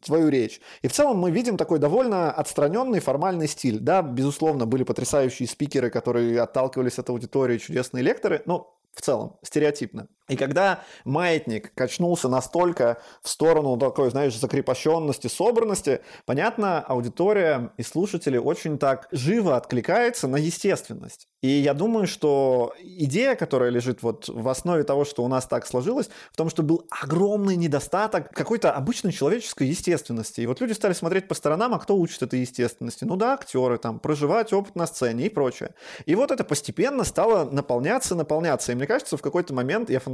[0.05, 0.61] твою речь.
[0.83, 3.79] И в целом мы видим такой довольно отстраненный формальный стиль.
[3.79, 10.07] Да, безусловно, были потрясающие спикеры, которые отталкивались от аудитории, чудесные лекторы, но в целом, стереотипно.
[10.29, 18.39] И когда маятник качнулся настолько в сторону такой, знаешь, закрепощенности, собранности, понятно, аудитория и слушатели
[18.39, 21.29] очень так живо откликается на естественность.
[21.43, 25.67] И я думаю, что идея, которая лежит вот в основе того, что у нас так
[25.67, 30.41] сложилось, в том, что был огромный недостаток какой-то обычной человеческой естественности.
[30.41, 33.05] И вот люди стали смотреть по сторонам, а кто учит этой естественности?
[33.05, 35.75] Ну да, актеры, там, проживать опыт на сцене и прочее.
[36.07, 38.73] И вот это постепенно стало наполняться, наполняться.
[38.73, 40.14] И мне кажется, в какой-то момент я фантазирую,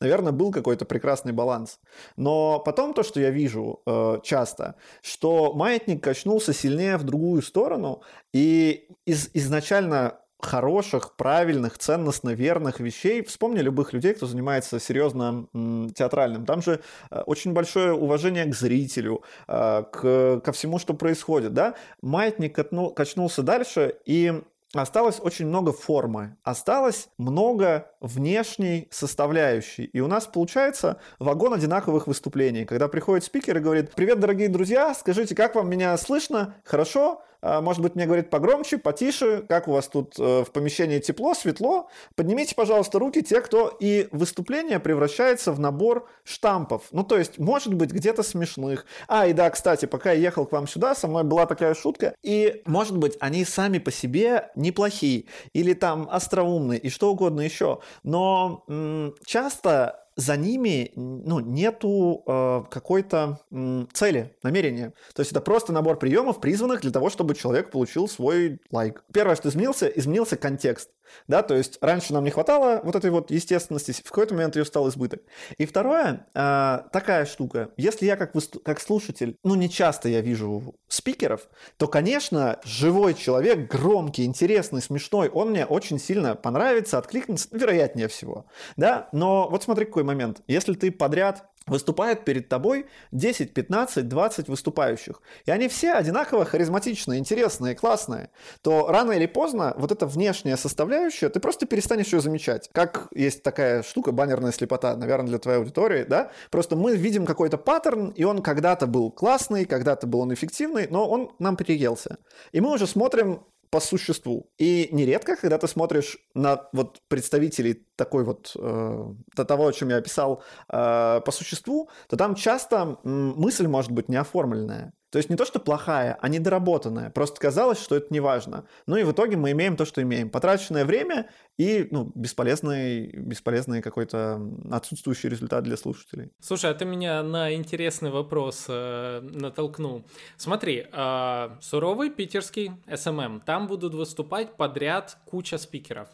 [0.00, 1.80] наверное, был какой-то прекрасный баланс.
[2.16, 8.02] Но потом то, что я вижу э, часто, что маятник качнулся сильнее в другую сторону,
[8.32, 13.22] и из, изначально хороших, правильных, ценностно верных вещей.
[13.22, 15.46] Вспомни любых людей, кто занимается серьезно
[15.94, 16.46] театральным.
[16.46, 21.52] Там же э, очень большое уважение к зрителю, э, к, ко всему, что происходит.
[21.52, 21.74] Да?
[22.02, 22.58] Маятник
[22.94, 29.84] качнулся дальше, и Осталось очень много формы, осталось много внешней составляющей.
[29.84, 32.64] И у нас получается вагон одинаковых выступлений.
[32.64, 36.54] Когда приходит спикер и говорит, привет, дорогие друзья, скажите, как вам меня слышно?
[36.64, 37.20] Хорошо?
[37.42, 41.34] А, может быть, мне говорит погромче, потише, как у вас тут э, в помещении тепло,
[41.34, 41.88] светло.
[42.14, 46.84] Поднимите, пожалуйста, руки те, кто и выступление превращается в набор штампов.
[46.92, 48.86] Ну, то есть, может быть, где-то смешных.
[49.08, 52.14] А, и да, кстати, пока я ехал к вам сюда, со мной была такая шутка.
[52.22, 55.24] И, может быть, они сами по себе неплохие.
[55.52, 57.80] Или там остроумные, и что угодно еще.
[58.02, 64.92] Но м- часто за ними ну, нету э, какой-то м, цели, намерения.
[65.14, 69.02] То есть это просто набор приемов, призванных для того, чтобы человек получил свой лайк.
[69.12, 70.90] Первое, что изменился, изменился контекст.
[71.28, 74.64] Да, то есть раньше нам не хватало вот этой вот естественности, в какой-то момент ее
[74.64, 75.22] стал избыток.
[75.58, 78.32] И второе, э, такая штука, если я как,
[78.64, 85.28] как слушатель, ну не часто я вижу спикеров, то, конечно, живой человек, громкий, интересный, смешной,
[85.28, 88.46] он мне очень сильно понравится, откликнется, вероятнее всего.
[88.76, 90.42] Да, но вот смотри какой момент.
[90.46, 97.18] Если ты подряд выступает перед тобой 10, 15, 20 выступающих, и они все одинаково харизматичные,
[97.18, 98.30] интересные, классные,
[98.62, 102.68] то рано или поздно вот эта внешняя составляющая, ты просто перестанешь ее замечать.
[102.72, 106.30] Как есть такая штука, баннерная слепота, наверное, для твоей аудитории, да?
[106.50, 111.08] Просто мы видим какой-то паттерн, и он когда-то был классный, когда-то был он эффективный, но
[111.08, 112.18] он нам переелся.
[112.52, 114.50] И мы уже смотрим по существу.
[114.58, 119.96] И нередко, когда ты смотришь на вот представителей такой вот э, того, о чем я
[119.96, 124.92] описал, э, по существу, то там часто мысль может быть неоформленная.
[125.10, 127.10] То есть не то, что плохая, а недоработанная.
[127.10, 128.66] Просто казалось, что это не важно.
[128.86, 130.30] Ну и в итоге мы имеем то, что имеем.
[130.30, 136.30] Потраченное время и ну, бесполезный, бесполезный какой-то отсутствующий результат для слушателей.
[136.40, 140.06] Слушай, а ты меня на интересный вопрос э, натолкнул.
[140.36, 146.08] Смотри, э, суровый питерский SMM, там будут выступать подряд куча спикеров.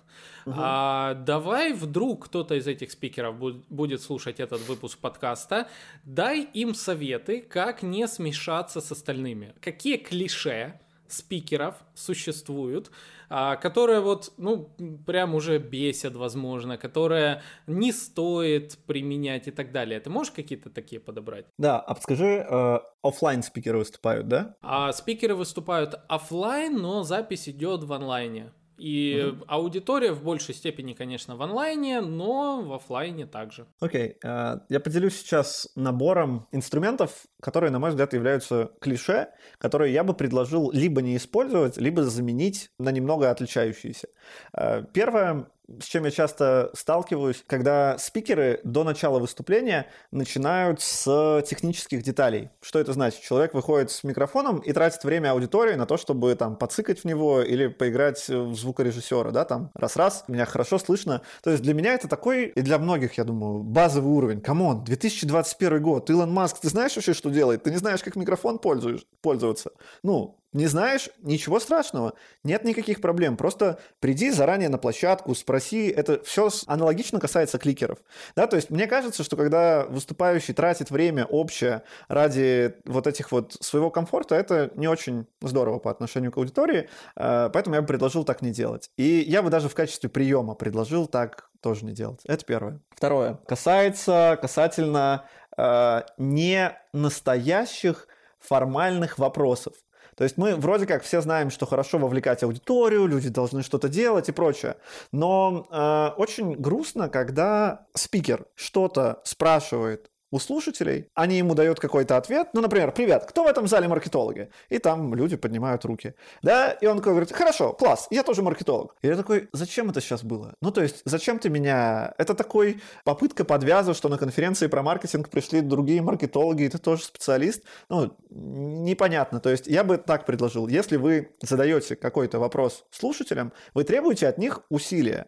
[0.47, 0.55] Угу.
[0.57, 3.37] А, давай вдруг кто-то из этих спикеров
[3.69, 5.69] будет слушать этот выпуск подкаста,
[6.05, 9.55] дай им советы, как не смешаться с остальными.
[9.61, 12.91] Какие клише спикеров существуют,
[13.29, 14.71] а, которые вот, ну,
[15.05, 19.99] прям уже бесят, возможно, которые не стоит применять и так далее.
[19.99, 21.47] Ты можешь какие-то такие подобрать?
[21.59, 24.55] Да, а подскажи, э, офлайн спикеры выступают, да?
[24.63, 28.53] А спикеры выступают офлайн, но запись идет в онлайне.
[28.79, 29.45] И угу.
[29.49, 33.67] аудитория в большей степени, конечно, в онлайне, но в офлайне также.
[33.81, 34.57] Окей, okay.
[34.57, 40.15] uh, я поделюсь сейчас набором инструментов, которые, на мой взгляд, являются клише, которые я бы
[40.15, 44.09] предложил либо не использовать, либо заменить на немного отличающиеся.
[44.55, 45.49] Uh, первое
[45.81, 52.51] с чем я часто сталкиваюсь, когда спикеры до начала выступления начинают с технических деталей.
[52.63, 53.21] Что это значит?
[53.23, 57.43] Человек выходит с микрофоном и тратит время аудитории на то, чтобы там подсыкать в него
[57.43, 61.23] или поиграть в звукорежиссера, да, там раз-раз, меня хорошо слышно.
[61.43, 64.41] То есть для меня это такой, и для многих, я думаю, базовый уровень.
[64.41, 67.63] Come on, 2021 год, Илон Маск, ты знаешь вообще, что делает?
[67.65, 69.71] Ты не знаешь, как микрофон пользоваться?
[70.03, 71.11] Ну, не знаешь?
[71.23, 72.15] Ничего страшного.
[72.43, 73.37] Нет никаких проблем.
[73.37, 75.89] Просто приди заранее на площадку, спроси.
[75.89, 77.99] Это все аналогично касается кликеров.
[78.35, 83.57] Да, то есть мне кажется, что когда выступающий тратит время общее ради вот этих вот
[83.61, 86.89] своего комфорта, это не очень здорово по отношению к аудитории.
[87.17, 88.91] Э, поэтому я бы предложил так не делать.
[88.97, 92.21] И я бы даже в качестве приема предложил так тоже не делать.
[92.25, 92.81] Это первое.
[92.91, 93.39] Второе.
[93.47, 99.75] Касается, касательно э, не настоящих формальных вопросов.
[100.17, 104.29] То есть мы вроде как все знаем, что хорошо вовлекать аудиторию, люди должны что-то делать
[104.29, 104.77] и прочее.
[105.13, 112.49] Но э, очень грустно, когда спикер что-то спрашивает у слушателей, они ему дают какой-то ответ,
[112.53, 116.87] ну, например, «Привет, кто в этом зале маркетологи?» И там люди поднимают руки, да, и
[116.87, 118.97] он такой говорит «Хорошо, класс, я тоже маркетолог».
[119.03, 122.15] И я такой «Зачем это сейчас было?» Ну, то есть, зачем ты меня...
[122.19, 127.05] Это такой попытка подвяза, что на конференции про маркетинг пришли другие маркетологи, и ты тоже
[127.05, 127.63] специалист.
[127.89, 129.41] Ну, непонятно.
[129.41, 134.39] То есть, я бы так предложил, если вы задаете какой-то вопрос слушателям, вы требуете от
[134.39, 135.27] них усилия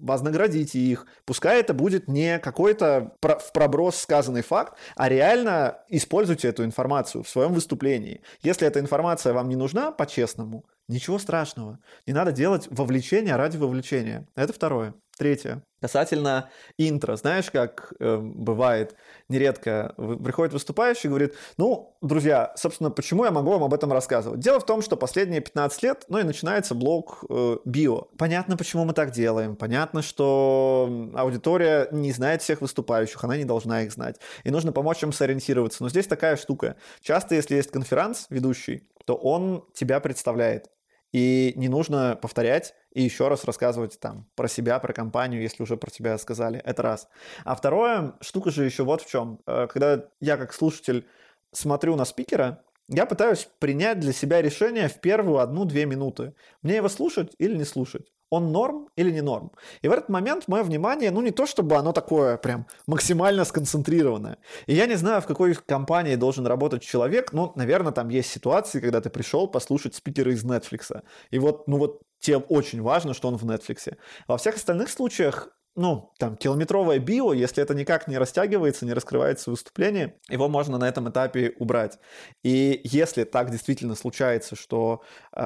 [0.00, 1.06] вознаградите их.
[1.24, 7.28] Пускай это будет не какой-то в проброс сказанный факт, а реально используйте эту информацию в
[7.28, 8.22] своем выступлении.
[8.42, 11.78] Если эта информация вам не нужна по-честному, ничего страшного.
[12.06, 14.26] Не надо делать вовлечение ради вовлечения.
[14.34, 14.94] Это второе.
[15.18, 15.64] Третье.
[15.80, 17.16] Касательно интро.
[17.16, 18.94] Знаешь, как э, бывает
[19.28, 24.38] нередко, приходит выступающий и говорит, ну, друзья, собственно, почему я могу вам об этом рассказывать?
[24.38, 28.02] Дело в том, что последние 15 лет, ну и начинается блок э, био.
[28.16, 29.56] Понятно, почему мы так делаем.
[29.56, 34.20] Понятно, что аудитория не знает всех выступающих, она не должна их знать.
[34.44, 35.82] И нужно помочь им сориентироваться.
[35.82, 36.76] Но здесь такая штука.
[37.00, 40.70] Часто, если есть конферанс ведущий, то он тебя представляет.
[41.12, 45.76] И не нужно повторять и еще раз рассказывать там про себя, про компанию, если уже
[45.76, 46.60] про тебя сказали.
[46.64, 47.08] Это раз.
[47.44, 49.40] А второе, штука же еще вот в чем.
[49.46, 51.06] Э, когда я как слушатель
[51.52, 56.34] смотрю на спикера, я пытаюсь принять для себя решение в первую одну-две минуты.
[56.62, 59.52] Мне его слушать или не слушать он норм или не норм.
[59.82, 64.38] И в этот момент мое внимание, ну не то чтобы оно такое прям максимально сконцентрированное.
[64.66, 68.80] И я не знаю, в какой компании должен работать человек, но, наверное, там есть ситуации,
[68.80, 71.02] когда ты пришел послушать спикера из Netflix.
[71.30, 73.96] И вот, ну вот тебе очень важно, что он в Netflix.
[74.26, 79.50] Во всех остальных случаях ну, там, километровое био, если это никак не растягивается, не раскрывается
[79.50, 82.00] выступление, его можно на этом этапе убрать.
[82.42, 85.40] И если так действительно случается, что э,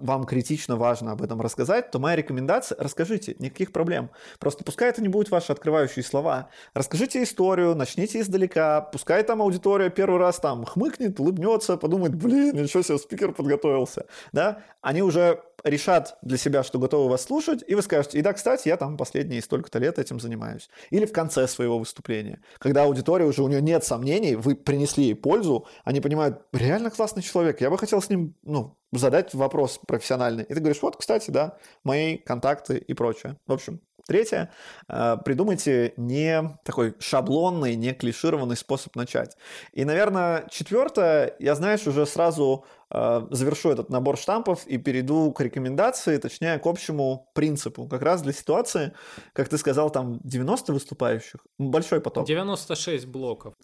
[0.00, 4.10] вам критично важно об этом рассказать, то моя рекомендация– расскажите, никаких проблем.
[4.40, 6.48] Просто пускай это не будут ваши открывающие слова.
[6.72, 12.82] Расскажите историю, начните издалека, пускай там аудитория первый раз там хмыкнет, улыбнется, подумает, блин, ничего
[12.82, 14.06] себе, спикер подготовился.
[14.32, 14.62] Да?
[14.80, 18.68] Они уже решат для себя, что готовы вас слушать, и вы скажете, и да, кстати,
[18.68, 20.68] я там последние столько-то лет этим занимаюсь.
[20.90, 25.14] Или в конце своего выступления, когда аудитория уже, у нее нет сомнений, вы принесли ей
[25.14, 30.44] пользу, они понимают, реально классный человек, я бы хотел с ним, ну, задать вопрос профессиональный.
[30.44, 33.36] И ты говоришь, вот, кстати, да, мои контакты и прочее.
[33.46, 34.52] В общем, Третье,
[34.88, 39.36] э, придумайте не такой шаблонный, не клишированный способ начать.
[39.72, 46.18] И, наверное, четвертое, я, знаешь, уже сразу завершу этот набор штампов и перейду к рекомендации,
[46.18, 47.88] точнее, к общему принципу.
[47.88, 48.92] Как раз для ситуации,
[49.32, 52.26] как ты сказал, там 90 выступающих, большой поток.
[52.26, 53.54] 96 блоков.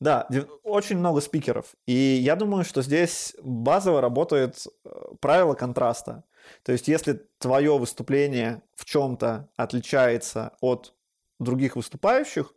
[0.00, 0.26] Да,
[0.64, 1.66] очень много спикеров.
[1.86, 4.90] И я думаю, что здесь базово работает э,
[5.20, 6.24] правило контраста.
[6.64, 10.92] То есть, если твое выступление в чем-то отличается от
[11.38, 12.52] других выступающих,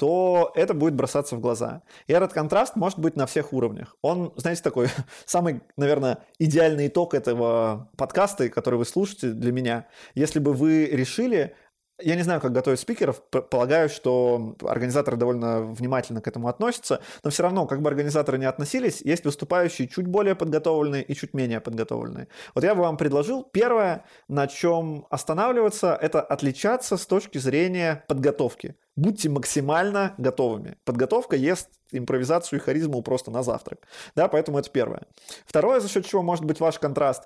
[0.00, 1.82] то это будет бросаться в глаза.
[2.06, 3.96] И этот контраст может быть на всех уровнях.
[4.00, 4.88] Он, знаете, такой
[5.26, 9.88] самый, наверное, идеальный итог этого подкаста, который вы слушаете для меня.
[10.14, 11.54] Если бы вы решили
[12.02, 17.28] я не знаю, как готовить спикеров, полагаю, что организаторы довольно внимательно к этому относятся, но
[17.28, 21.60] все равно, как бы организаторы не относились, есть выступающие чуть более подготовленные и чуть менее
[21.60, 22.28] подготовленные.
[22.54, 28.76] Вот я бы вам предложил, первое, на чем останавливаться, это отличаться с точки зрения подготовки
[29.00, 30.76] будьте максимально готовыми.
[30.84, 33.80] Подготовка ест импровизацию и харизму просто на завтрак.
[34.14, 35.02] Да, поэтому это первое.
[35.44, 37.24] Второе, за счет чего может быть ваш контраст?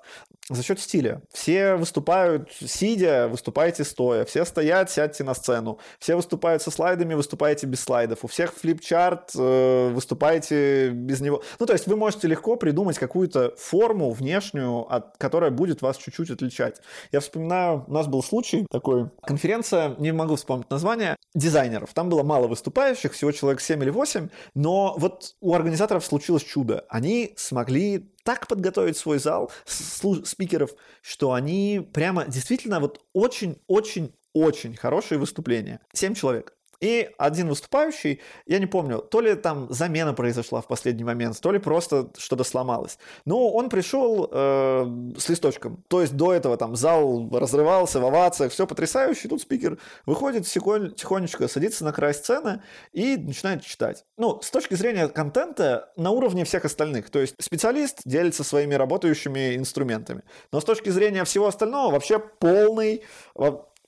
[0.49, 1.21] За счет стиля.
[1.31, 4.25] Все выступают сидя, выступаете стоя.
[4.25, 5.79] Все стоят, сядьте на сцену.
[5.99, 8.23] Все выступают со слайдами, выступаете без слайдов.
[8.23, 11.41] У всех флипчарт, э, выступаете без него.
[11.59, 16.29] Ну, то есть вы можете легко придумать какую-то форму внешнюю, от, которая будет вас чуть-чуть
[16.29, 16.81] отличать.
[17.11, 21.15] Я вспоминаю, у нас был случай такой, конференция, не могу вспомнить название,
[21.65, 21.93] дизайнеров.
[21.93, 26.85] Там было мало выступающих, всего человек 7 или 8, но вот у организаторов случилось чудо.
[26.89, 35.79] Они смогли так подготовить свой зал спикеров, что они прямо действительно вот очень-очень-очень хорошие выступления.
[35.93, 36.54] Семь человек.
[36.85, 41.51] И один выступающий, я не помню, то ли там замена произошла в последний момент, то
[41.51, 42.99] ли просто что-то сломалось.
[43.25, 45.83] Но он пришел э, с листочком.
[45.87, 49.29] То есть до этого там зал разрывался в овациях, все потрясающе.
[49.29, 52.61] Тут спикер выходит тихонечко, садится на край сцены
[52.93, 54.05] и начинает читать.
[54.17, 57.09] Ну, с точки зрения контента на уровне всех остальных.
[57.09, 60.21] То есть специалист делится своими работающими инструментами.
[60.51, 63.01] Но с точки зрения всего остального вообще полный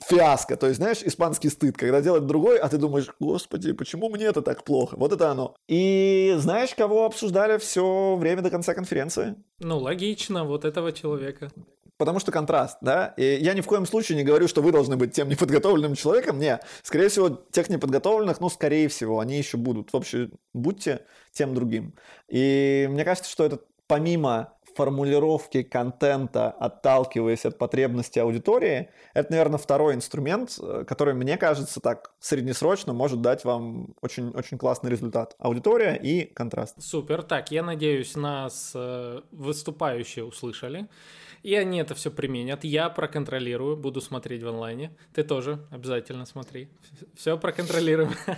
[0.03, 0.55] фиаско.
[0.57, 4.41] То есть, знаешь, испанский стыд, когда делает другой, а ты думаешь, господи, почему мне это
[4.41, 4.95] так плохо?
[4.97, 5.55] Вот это оно.
[5.67, 9.35] И знаешь, кого обсуждали все время до конца конференции?
[9.59, 11.49] Ну, логично, вот этого человека.
[11.97, 13.15] Потому что контраст, да?
[13.17, 16.39] И я ни в коем случае не говорю, что вы должны быть тем неподготовленным человеком.
[16.39, 19.91] Не, скорее всего, тех неподготовленных, ну, скорее всего, они еще будут.
[19.91, 21.95] В общем, будьте тем другим.
[22.29, 29.95] И мне кажется, что это помимо формулировки контента, отталкиваясь от потребностей аудитории, это, наверное, второй
[29.95, 35.35] инструмент, э, который, мне кажется, так среднесрочно может дать вам очень-очень классный результат.
[35.39, 36.81] Аудитория и контраст.
[36.81, 37.23] Супер.
[37.23, 40.87] Так, я надеюсь, нас э, выступающие услышали
[41.47, 42.63] и они это все применят.
[42.63, 44.91] Я проконтролирую, буду смотреть в онлайне.
[45.13, 46.67] Ты тоже обязательно смотри.
[47.15, 48.11] Все проконтролируем.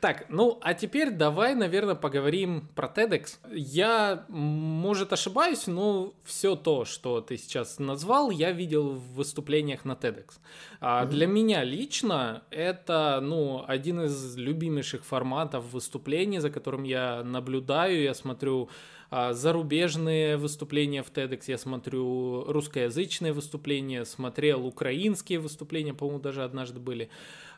[0.00, 3.38] Так, ну, а теперь давай, наверное, поговорим про TEDx.
[3.50, 9.92] Я, может, ошибаюсь, но все то, что ты сейчас назвал, я видел в выступлениях на
[9.92, 10.34] TEDx.
[10.80, 11.06] А.
[11.06, 18.14] Для меня лично это, ну, один из любимейших форматов выступлений, за которым я наблюдаю, я
[18.14, 18.68] смотрю
[19.10, 26.78] а, зарубежные выступления в TEDx, я смотрю русскоязычные выступления, смотрел украинские выступления, по-моему, даже однажды
[26.78, 27.08] были.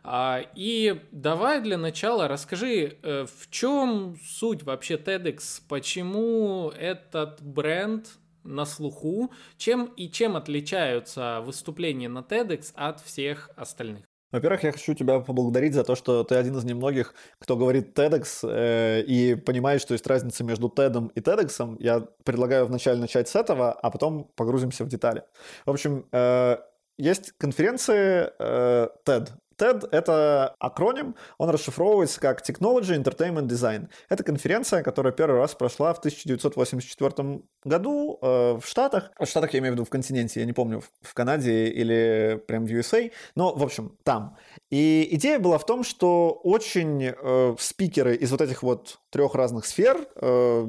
[0.05, 8.07] А, и давай для начала расскажи, э, в чем суть вообще TEDx, почему этот бренд
[8.44, 14.09] на слуху, чем и чем отличаются выступления на TEDx от всех остальных?
[14.33, 18.41] Во-первых, я хочу тебя поблагодарить за то, что ты один из немногих, кто говорит TEDx
[18.43, 21.76] э, и понимает, что есть разница между TED и TEDx.
[21.81, 25.24] Я предлагаю вначале начать с этого, а потом погрузимся в детали.
[25.66, 26.59] В общем, э,
[26.97, 33.88] есть конференции э, TED, TED— это акроним, он расшифровывается как Technology Entertainment Design.
[34.08, 39.11] Это конференция, которая первый раз прошла в 1984 году э, в Штатах.
[39.18, 42.64] В Штатах я имею в виду в континенте, я не помню, в Канаде или прям
[42.64, 44.36] в USA, но, в общем, там.
[44.70, 49.66] И идея была в том, что очень э, спикеры из вот этих вот трех разных
[49.66, 50.66] сфер, э,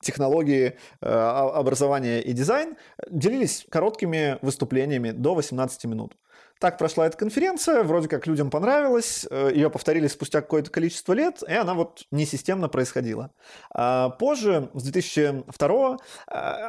[0.00, 2.76] технологии, э, образования и дизайн,
[3.10, 6.16] делились короткими выступлениями до 18 минут.
[6.60, 11.42] Так прошла эта конференция, вроде как людям понравилось, э, ее повторили спустя какое-то количество лет,
[11.46, 13.32] и она вот несистемно происходила.
[13.70, 15.98] А позже, с 2002 э,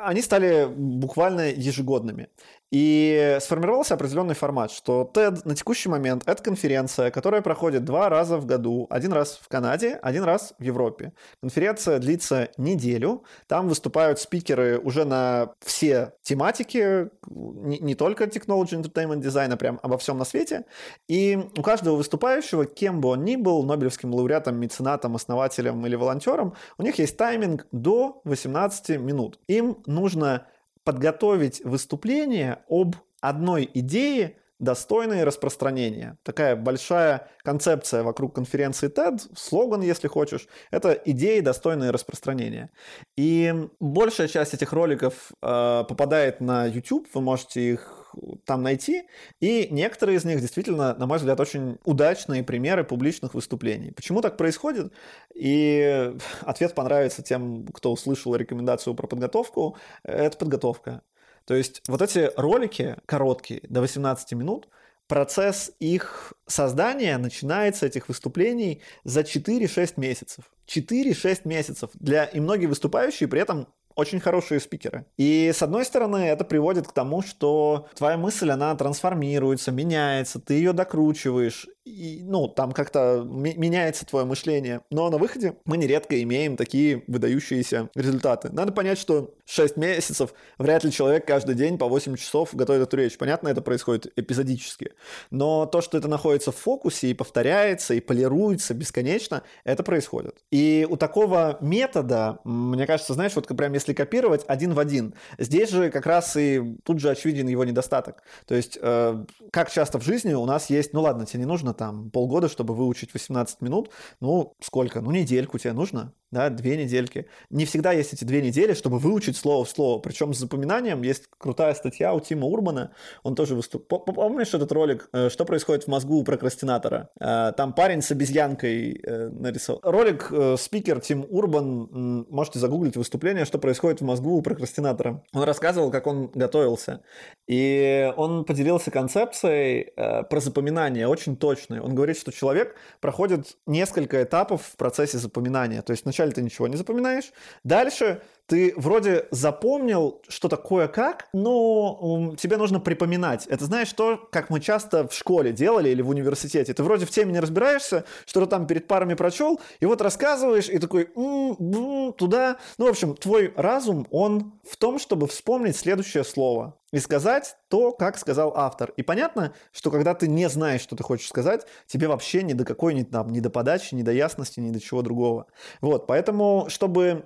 [0.04, 2.30] они стали буквально ежегодными.
[2.78, 8.38] И сформировался определенный формат, что TED на текущий момент это конференция, которая проходит два раза
[8.38, 8.86] в году.
[8.90, 11.14] Один раз в Канаде, один раз в Европе.
[11.40, 13.24] Конференция длится неделю.
[13.48, 19.80] Там выступают спикеры уже на все тематики, не, не только Technology Entertainment Design, а прям
[19.82, 20.66] обо всем на свете.
[21.08, 26.56] И у каждого выступающего, кем бы он ни был, Нобелевским лауреатом, меценатом, основателем или волонтером,
[26.78, 29.40] у них есть тайминг до 18 минут.
[29.48, 30.48] Им нужно
[30.86, 36.18] подготовить выступление об одной идее, достойной распространения.
[36.24, 42.72] Такая большая концепция вокруг конференции TED, слоган, если хочешь, это идеи, достойные распространения.
[43.18, 48.06] И большая часть этих роликов э, попадает на YouTube, вы можете их
[48.46, 49.04] там найти,
[49.42, 53.92] и некоторые из них действительно, на мой взгляд, очень удачные примеры публичных выступлений.
[53.92, 54.94] Почему так происходит?
[55.34, 59.78] И ответ понравится тем, кто услышал рекомендацию про подготовку.
[60.04, 61.02] Это подготовка.
[61.46, 64.68] То есть вот эти ролики короткие, до 18 минут,
[65.08, 70.46] процесс их создания начинается, этих выступлений, за 4-6 месяцев.
[70.68, 71.90] 4-6 месяцев.
[71.94, 75.06] Для, и многие выступающие при этом очень хорошие спикеры.
[75.18, 80.56] И с одной стороны, это приводит к тому, что твоя мысль, она трансформируется, меняется, ты
[80.56, 84.82] ее докручиваешь, и, ну, там как-то меняется твое мышление.
[84.90, 88.50] Но на выходе мы нередко имеем такие выдающиеся результаты.
[88.52, 92.98] Надо понять, что 6 месяцев вряд ли человек каждый день по 8 часов готовит эту
[92.98, 93.18] речь.
[93.20, 94.94] Понятно, это происходит эпизодически.
[95.30, 100.44] Но то, что это находится в фокусе и повторяется, и полируется бесконечно, это происходит.
[100.50, 105.70] И у такого метода, мне кажется, знаешь, вот прям если копировать один в один, здесь
[105.70, 108.24] же как раз и тут же очевиден его недостаток.
[108.48, 111.75] То есть, э, как часто в жизни у нас есть, ну ладно, тебе не нужно
[111.76, 113.92] там полгода, чтобы выучить 18 минут.
[114.20, 115.02] Ну, сколько?
[115.02, 117.28] Ну, недельку тебе нужно да, две недельки.
[117.50, 120.00] Не всегда есть эти две недели, чтобы выучить слово в слово.
[120.00, 122.92] Причем с запоминанием есть крутая статья у Тима Урбана.
[123.24, 124.00] Он тоже выступал.
[124.00, 127.10] Помнишь этот ролик э, «Что происходит в мозгу у прокрастинатора»?
[127.22, 129.80] Э, там парень с обезьянкой э, нарисовал.
[129.84, 130.30] Ролик
[130.60, 135.24] спикер Тим Урбан, можете загуглить выступление «Что происходит в мозгу у прокрастинатора».
[135.34, 137.02] Он рассказывал, как он готовился.
[137.48, 141.80] И он поделился концепцией про запоминание, очень точной.
[141.80, 145.82] Он говорит, что человек проходит несколько этапов в процессе запоминания.
[145.82, 147.32] То есть вначале ты ничего не запоминаешь,
[147.64, 153.48] дальше ты вроде запомнил, что такое как, но тебе нужно припоминать.
[153.48, 156.74] Это знаешь то, как мы часто в школе делали или в университете.
[156.74, 160.78] Ты вроде в теме не разбираешься, что-то там перед парами прочел, и вот рассказываешь, и
[160.78, 162.58] такой м-м-м, туда.
[162.78, 167.92] Ну, в общем, твой разум, он в том, чтобы вспомнить следующее слово и сказать то,
[167.92, 168.94] как сказал автор.
[168.96, 172.64] И понятно, что когда ты не знаешь, что ты хочешь сказать, тебе вообще ни до
[172.64, 175.48] какой, ни, там, ни до подачи, ни до ясности, ни до чего другого.
[175.82, 177.26] Вот, поэтому, чтобы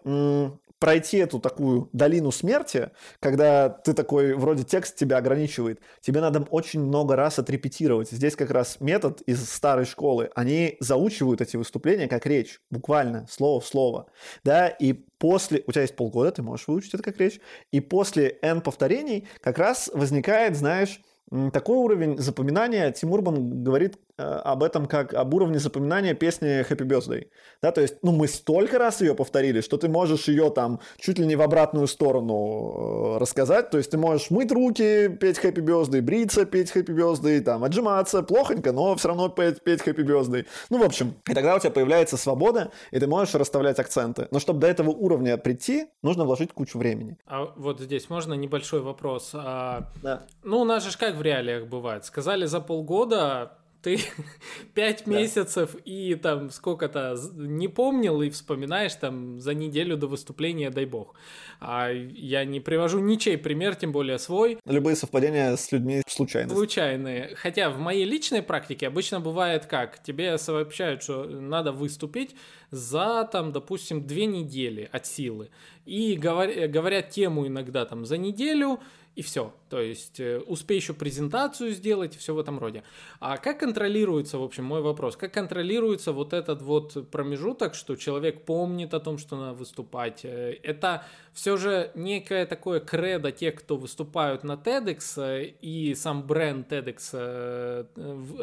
[0.80, 6.82] пройти эту такую долину смерти, когда ты такой, вроде текст тебя ограничивает, тебе надо очень
[6.82, 8.10] много раз отрепетировать.
[8.10, 10.32] Здесь как раз метод из старой школы.
[10.36, 14.08] Они заучивают эти выступления как речь, буквально, слово в слово.
[14.44, 17.40] Да, и после, у тебя есть полгода, ты можешь выучить это как речь,
[17.72, 21.02] и после N повторений как раз возникает, знаешь,
[21.54, 27.28] такой уровень запоминания, Тим Урбан говорит об этом как об уровне запоминания песни Happy Birthday.
[27.62, 31.20] Да, то есть, ну, мы столько раз ее повторили, что ты можешь ее там чуть
[31.20, 33.70] ли не в обратную сторону э, рассказать.
[33.70, 38.24] То есть, ты можешь мыть руки, петь Happy Birthday, бриться, петь Happy Birthday, там, отжиматься,
[38.24, 40.46] плохонько, но все равно петь, петь Happy Birthday.
[40.70, 44.28] Ну, в общем, и тогда у тебя появляется свобода, и ты можешь расставлять акценты.
[44.32, 47.18] Но чтобы до этого уровня прийти, нужно вложить кучу времени.
[47.26, 49.32] А вот здесь можно небольшой вопрос?
[49.34, 50.26] А, да.
[50.44, 52.06] Ну, у нас же как в реалиях бывает.
[52.06, 54.00] Сказали за полгода, ты
[54.74, 55.12] пять да.
[55.12, 61.16] месяцев и там сколько-то не помнил и вспоминаешь там за неделю до выступления, дай бог.
[61.60, 64.60] А я не привожу ничей пример, тем более свой.
[64.66, 66.56] Любые совпадения с людьми случайные.
[66.56, 67.36] Случайные.
[67.36, 70.02] Хотя в моей личной практике обычно бывает как?
[70.04, 72.36] Тебе сообщают, что надо выступить
[72.72, 75.50] за там, допустим, две недели от силы.
[75.86, 78.80] И говорят, говорят тему иногда там за неделю,
[79.16, 79.54] и все.
[79.70, 82.84] То есть э, успей еще презентацию сделать, все в этом роде.
[83.20, 88.46] А как контролируется, в общем, мой вопрос, как контролируется вот этот вот промежуток, что человек
[88.46, 90.22] помнит о том, что надо выступать?
[90.24, 91.04] Э, это
[91.34, 97.86] все же некое такое кредо тех, кто выступают на TEDx, э, и сам бренд TEDx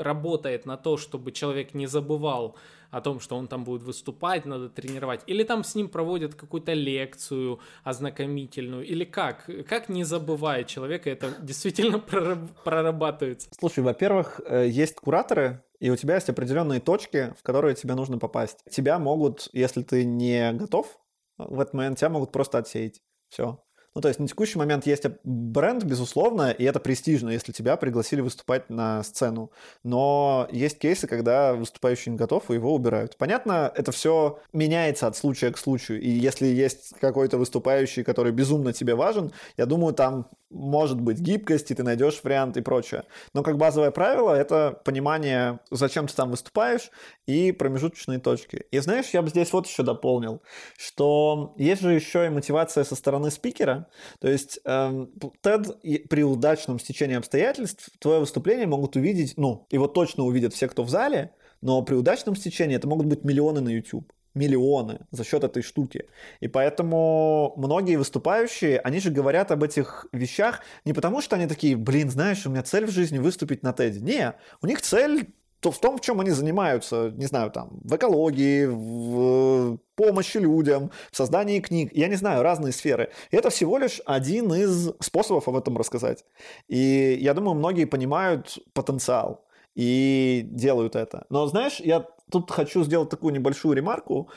[0.00, 2.56] работает на то, чтобы человек не забывал
[2.96, 6.72] о том, что он там будет выступать, надо тренировать, или там с ним проводят какую-то
[6.72, 9.50] лекцию ознакомительную, или как?
[9.68, 13.50] Как не забывая человека, это действительно прорабатывается?
[13.58, 18.18] Слушай, во-первых, э, есть кураторы, и у тебя есть определенные точки, в которые тебе нужно
[18.18, 18.60] попасть.
[18.70, 20.98] Тебя могут, если ты не готов
[21.36, 23.02] в этот момент, тебя могут просто отсеять.
[23.28, 23.62] Все.
[23.96, 28.20] Ну, то есть на текущий момент есть бренд, безусловно, и это престижно, если тебя пригласили
[28.20, 29.50] выступать на сцену.
[29.84, 33.16] Но есть кейсы, когда выступающий не готов, и его убирают.
[33.16, 35.98] Понятно, это все меняется от случая к случаю.
[36.02, 41.70] И если есть какой-то выступающий, который безумно тебе важен, я думаю, там может быть гибкость,
[41.70, 43.04] и ты найдешь вариант и прочее.
[43.34, 46.90] Но как базовое правило это понимание, зачем ты там выступаешь,
[47.26, 48.66] и промежуточные точки.
[48.70, 50.42] И знаешь, я бы здесь вот еще дополнил,
[50.76, 53.85] что есть же еще и мотивация со стороны спикера.
[54.20, 55.10] То есть эм,
[55.42, 60.84] TED при удачном стечении обстоятельств твое выступление могут увидеть, ну, его точно увидят все, кто
[60.84, 65.42] в зале, но при удачном стечении это могут быть миллионы на YouTube миллионы за счет
[65.42, 66.08] этой штуки.
[66.40, 71.74] И поэтому многие выступающие, они же говорят об этих вещах не потому, что они такие,
[71.74, 73.98] блин, знаешь, у меня цель в жизни выступить на TED.
[74.00, 75.32] Не, у них цель
[75.66, 80.92] то в том, в чем они занимаются, не знаю, там, в экологии, в помощи людям,
[81.10, 83.10] в создании книг, я не знаю, разные сферы.
[83.32, 86.24] И это всего лишь один из способов об этом рассказать.
[86.68, 89.44] И я думаю, многие понимают потенциал
[89.74, 91.26] и делают это.
[91.30, 94.30] Но знаешь, я тут хочу сделать такую небольшую ремарку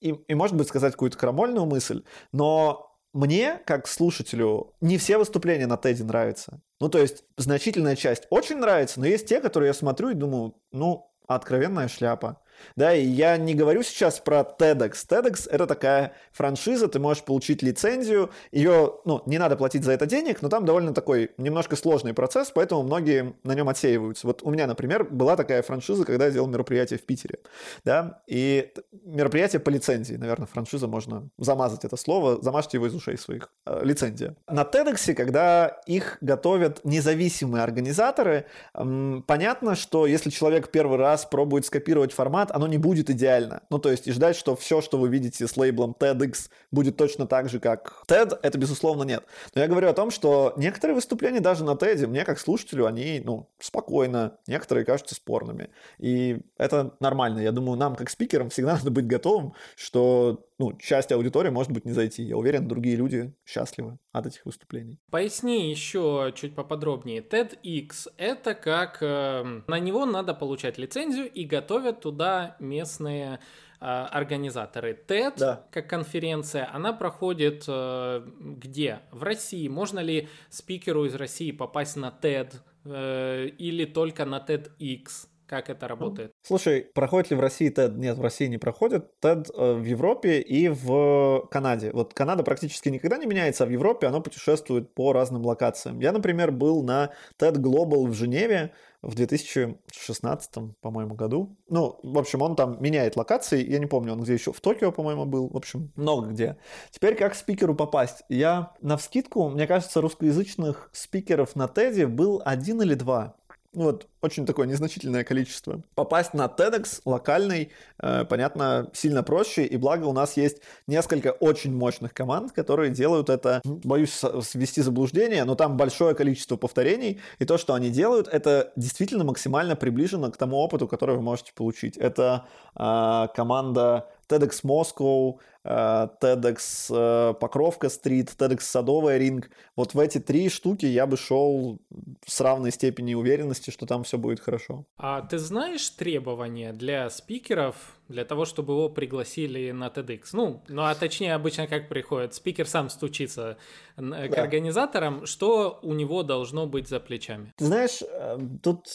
[0.00, 2.02] и, и может быть, сказать какую-то крамольную мысль,
[2.32, 6.62] но мне, как слушателю, не все выступления на Теди нравятся.
[6.80, 10.54] Ну, то есть, значительная часть очень нравится, но есть те, которые я смотрю и думаю,
[10.72, 12.40] ну, откровенная шляпа.
[12.76, 14.92] Да, и я не говорю сейчас про TEDx.
[15.08, 20.06] TEDx— это такая франшиза, ты можешь получить лицензию, ее, ну, не надо платить за это
[20.06, 24.26] денег, но там довольно такой немножко сложный процесс, поэтому многие на нем отсеиваются.
[24.26, 27.38] Вот у меня, например, была такая франшиза, когда я делал мероприятие в Питере,
[27.84, 28.72] да, и
[29.04, 33.80] мероприятие по лицензии, наверное, франшиза, можно замазать это слово, замажьте его из ушей своих, э,
[33.84, 34.36] лицензия.
[34.48, 42.12] На TEDx, когда их готовят независимые организаторы, понятно, что если человек первый раз пробует скопировать
[42.12, 43.62] формат, оно не будет идеально.
[43.70, 47.26] Ну, то есть, и ждать, что все, что вы видите с лейблом TEDx, будет точно
[47.26, 49.24] так же, как TED, это, безусловно, нет.
[49.54, 53.22] Но я говорю о том, что некоторые выступления даже на TED, мне как слушателю, они,
[53.24, 55.70] ну, спокойно, некоторые кажутся спорными.
[55.98, 57.40] И это нормально.
[57.40, 61.84] Я думаю, нам, как спикерам, всегда надо быть готовым, что ну, часть аудитории может быть
[61.84, 62.22] не зайти.
[62.22, 65.00] Я уверен, другие люди счастливы от этих выступлений.
[65.10, 67.20] Поясни еще чуть поподробнее.
[67.20, 68.98] TEDx— это как...
[69.00, 73.40] Э, на него надо получать лицензию и готовят туда местные
[73.84, 74.96] организаторы.
[75.08, 75.66] TED, Да.
[75.72, 79.00] как конференция, она проходит э, где?
[79.10, 79.66] В России.
[79.66, 82.54] Можно ли спикеру из России попасть на TED
[82.84, 85.26] э, или только на TEDx?
[85.52, 86.32] Как это работает?
[86.40, 87.98] Слушай, проходит ли в России TED?
[87.98, 89.10] Нет, в России не проходит.
[89.20, 91.90] TED э, в Европе и в Канаде.
[91.92, 96.00] Вот Канада практически никогда не меняется, а в Европе оно путешествует по разным локациям.
[96.00, 98.72] Я, например, был на TED Global в Женеве
[99.02, 100.50] в 2016,
[100.80, 101.56] по-моему, году.
[101.68, 103.68] Ну, в общем, он там меняет локации.
[103.68, 105.48] Я не помню, он где еще в Токио, по-моему, был.
[105.48, 106.56] В общем, много где.
[106.90, 108.22] Теперь как спикеру попасть?
[108.28, 113.34] Я на вскидку, мне кажется, русскоязычных спикеров на TED был один или два.
[113.74, 115.80] Ну вот, очень такое незначительное количество.
[115.94, 117.70] Попасть на TEDx локальный,
[118.02, 123.30] э, понятно, сильно проще, и благо у нас есть несколько очень мощных команд, которые делают
[123.30, 124.12] это, боюсь
[124.42, 129.74] свести заблуждение, но там большое количество повторений, и то, что они делают, это действительно максимально
[129.74, 131.96] приближено к тому опыту, который вы можете получить.
[131.96, 132.46] Это
[132.76, 139.50] э, команда TEDx Moscow, TEDx э, Покровка Стрит, TEDx Садовая Ринг.
[139.76, 141.78] Вот в эти три штуки я бы шел
[142.26, 144.86] с равной степенью уверенности, что там все будет хорошо.
[144.96, 147.76] А ты знаешь требования для спикеров
[148.08, 150.30] для того, чтобы его пригласили на TEDx?
[150.32, 153.56] Ну, ну а точнее обычно как приходит, спикер сам стучится
[153.96, 154.42] к да.
[154.42, 157.52] организаторам, что у него должно быть за плечами?
[157.56, 158.86] Ты знаешь, э, тут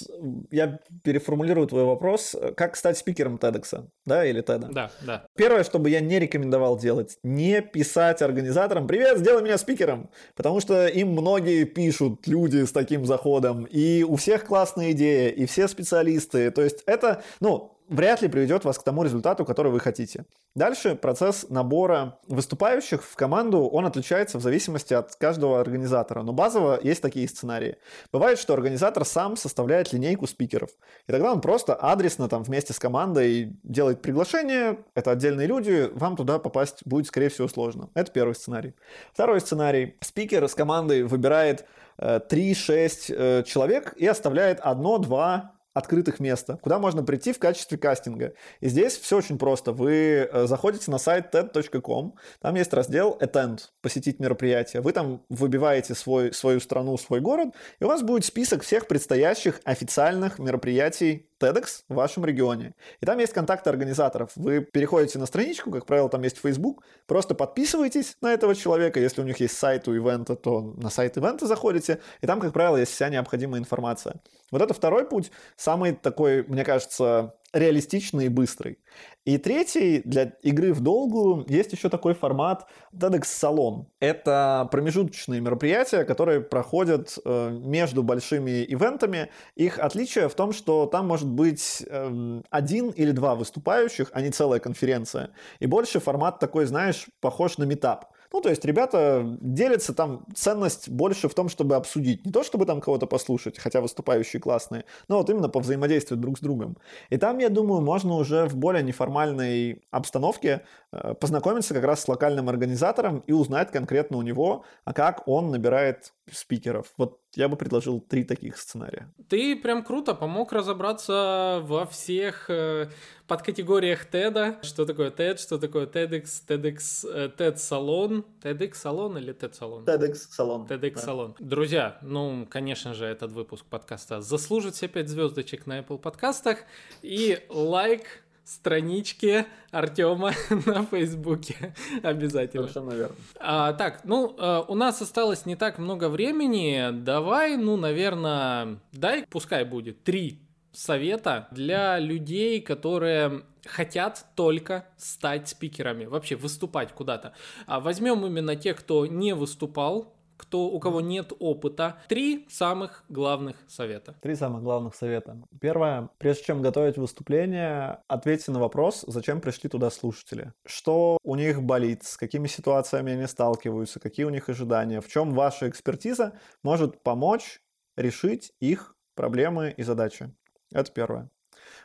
[0.51, 4.71] я переформулирую твой вопрос, как стать спикером TEDx, да, или TED?
[4.71, 5.25] Да, да.
[5.35, 10.59] Первое, что бы я не рекомендовал делать, не писать организаторам «Привет, сделай меня спикером», потому
[10.59, 15.67] что им многие пишут, люди с таким заходом, и у всех классные идеи, и все
[15.67, 20.25] специалисты, то есть это, ну, вряд ли приведет вас к тому результату, который вы хотите.
[20.55, 26.23] Дальше процесс набора выступающих в команду, он отличается в зависимости от каждого организатора.
[26.23, 27.77] Но базово есть такие сценарии.
[28.11, 30.71] Бывает, что организатор сам составляет линейку спикеров.
[31.07, 34.79] И тогда он просто адресно там вместе с командой делает приглашение.
[34.95, 37.89] Это отдельные люди, вам туда попасть будет, скорее всего, сложно.
[37.93, 38.73] Это первый сценарий.
[39.13, 39.95] Второй сценарий.
[40.01, 41.65] Спикер с командой выбирает
[41.99, 48.33] 3-6 э, э, человек и оставляет одно-два открытых места, куда можно прийти в качестве кастинга.
[48.59, 49.71] И здесь все очень просто.
[49.71, 54.81] Вы э, заходите на сайт TED.com, там есть раздел Attend, посетить мероприятие.
[54.81, 57.49] Вы там выбиваете свой, свою страну, свой город,
[57.79, 62.73] и у вас будет список всех предстоящих официальных мероприятий TEDx в вашем регионе.
[63.01, 64.31] И там есть контакты организаторов.
[64.35, 68.99] Вы переходите на страничку, как правило, там есть Facebook, просто подписываетесь на этого человека.
[68.99, 72.53] Если у них есть сайт у ивента, то на сайт ивента заходите, и там, как
[72.53, 74.21] правило, есть вся необходимая информация.
[74.51, 78.79] Вот это второй путь, самый такой, мне кажется, реалистичный и быстрый.
[79.27, 83.87] И третий, для игры в долгую, есть еще такой формат TEDx Salon.
[83.99, 89.29] Это промежуточные мероприятия, которые проходят э, между большими ивентами.
[89.55, 94.31] Их отличие в том, что там может быть э, один или два выступающих, а не
[94.31, 95.31] целая конференция.
[95.59, 98.05] И больше формат такой, знаешь, похож на метап.
[98.33, 102.25] Ну, то есть ребята делятся там, ценность больше в том, чтобы обсудить.
[102.25, 106.37] Не то, чтобы там кого-то послушать, хотя выступающие классные, но вот именно по взаимодействию друг
[106.37, 106.77] с другом.
[107.09, 112.07] И там, я думаю, можно уже в более неформальной обстановке э, познакомиться как раз с
[112.07, 116.91] локальным организатором и узнать конкретно у него, а как он набирает спикеров.
[116.97, 119.13] Вот я бы предложил три таких сценария.
[119.29, 122.89] Ты прям круто помог разобраться во всех э,
[123.27, 124.63] подкатегориях TED.
[124.63, 129.83] Что такое TED, что такое TEDx, TEDx, э, TED салон, TEDx салон или TED салон?
[129.85, 130.65] TEDx салон.
[130.65, 131.33] TEDx да.
[131.39, 136.59] Друзья, ну, конечно же, этот выпуск подкаста заслужит все пять звездочек на Apple подкастах
[137.01, 140.31] и лайк страничке Артема
[140.65, 141.75] на Фейсбуке.
[142.01, 142.67] Обязательно.
[142.67, 143.15] Совершенно верно.
[143.39, 146.91] А, так, ну, а, у нас осталось не так много времени.
[146.91, 150.39] Давай, ну, наверное, дай, пускай будет три
[150.71, 157.33] совета для людей, которые хотят только стать спикерами, вообще выступать куда-то.
[157.65, 161.97] А возьмем именно тех, кто не выступал кто, у кого нет опыта.
[162.07, 164.15] Три самых главных совета.
[164.21, 165.41] Три самых главных совета.
[165.59, 170.53] Первое, прежде чем готовить выступление, ответьте на вопрос, зачем пришли туда слушатели.
[170.65, 175.33] Что у них болит, с какими ситуациями они сталкиваются, какие у них ожидания, в чем
[175.33, 176.33] ваша экспертиза
[176.63, 177.59] может помочь
[177.95, 180.31] решить их проблемы и задачи.
[180.71, 181.29] Это первое.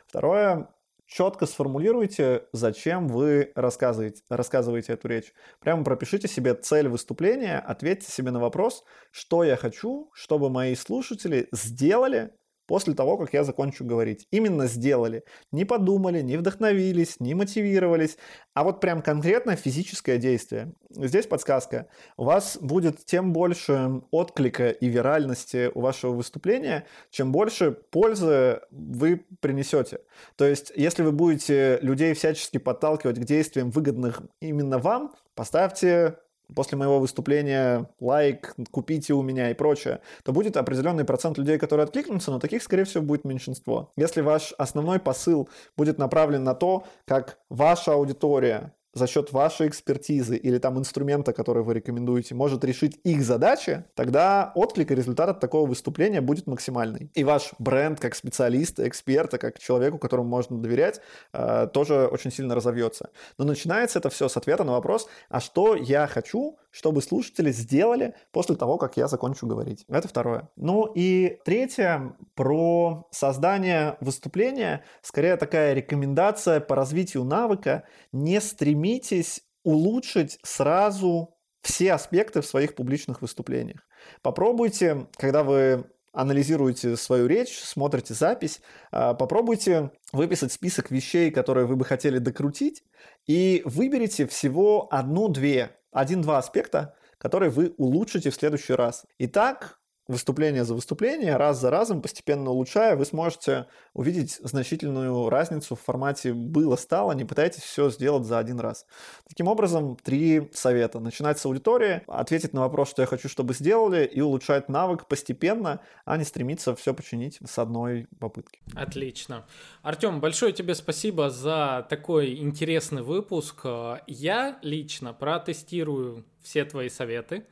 [0.07, 0.69] Второе,
[1.05, 5.33] четко сформулируйте, зачем вы рассказываете, рассказываете эту речь.
[5.59, 11.47] Прямо пропишите себе цель выступления, ответьте себе на вопрос, что я хочу, чтобы мои слушатели
[11.51, 12.31] сделали,
[12.65, 14.27] после того, как я закончу говорить.
[14.31, 15.23] Именно сделали.
[15.51, 18.17] Не подумали, не вдохновились, не мотивировались,
[18.53, 20.73] а вот прям конкретно физическое действие.
[20.91, 21.87] Здесь подсказка.
[22.17, 29.25] У вас будет тем больше отклика и виральности у вашего выступления, чем больше пользы вы
[29.41, 29.99] принесете.
[30.35, 36.17] То есть, если вы будете людей всячески подталкивать к действиям, выгодных именно вам, поставьте
[36.53, 41.85] после моего выступления лайк, купите у меня и прочее, то будет определенный процент людей, которые
[41.85, 43.91] откликнутся, но таких, скорее всего, будет меньшинство.
[43.95, 50.37] Если ваш основной посыл будет направлен на то, как ваша аудитория за счет вашей экспертизы
[50.37, 55.39] или там инструмента, который вы рекомендуете, может решить их задачи, тогда отклик и результат от
[55.39, 57.11] такого выступления будет максимальный.
[57.13, 61.01] И ваш бренд как специалиста, эксперта, как человеку, которому можно доверять,
[61.33, 63.09] э, тоже очень сильно разовьется.
[63.37, 68.15] Но начинается это все с ответа на вопрос, а что я хочу, чтобы слушатели сделали
[68.31, 69.85] после того, как я закончу говорить.
[69.87, 70.49] Это второе.
[70.55, 78.41] Ну и третье, про создание выступления, скорее такая рекомендация по развитию навыка, не
[78.83, 83.87] стремитесь улучшить сразу все аспекты в своих публичных выступлениях.
[84.21, 88.59] Попробуйте, когда вы анализируете свою речь, смотрите запись,
[88.91, 92.83] а, попробуйте выписать список вещей, которые вы бы хотели докрутить,
[93.25, 99.05] и выберите всего одну-две один-два аспекта, которые вы улучшите в следующий раз.
[99.17, 105.81] Итак, выступление за выступление, раз за разом, постепенно улучшая, вы сможете увидеть значительную разницу в
[105.81, 108.85] формате было-стало, не пытайтесь все сделать за один раз.
[109.27, 110.99] Таким образом, три совета.
[110.99, 115.79] Начинать с аудитории, ответить на вопрос, что я хочу, чтобы сделали, и улучшать навык постепенно,
[116.05, 118.59] а не стремиться все починить с одной попытки.
[118.75, 119.45] Отлично.
[119.81, 123.65] Артем, большое тебе спасибо за такой интересный выпуск.
[124.07, 127.45] Я лично протестирую все твои советы.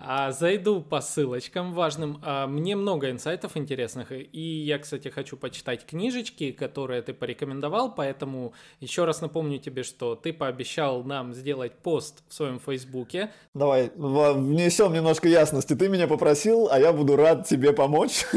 [0.00, 2.20] А, зайду по ссылочкам важным.
[2.24, 4.12] А, мне много инсайтов интересных.
[4.12, 7.94] И я, кстати, хочу почитать книжечки, которые ты порекомендовал.
[7.94, 13.30] Поэтому еще раз напомню тебе, что ты пообещал нам сделать пост в своем фейсбуке.
[13.54, 15.74] Давай, внесем немножко ясности.
[15.74, 18.24] Ты меня попросил, а я буду рад тебе помочь.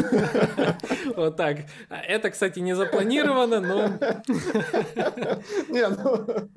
[1.16, 1.58] Вот так.
[1.90, 3.90] Это, кстати, не запланировано, но...
[5.68, 6.50] Ну.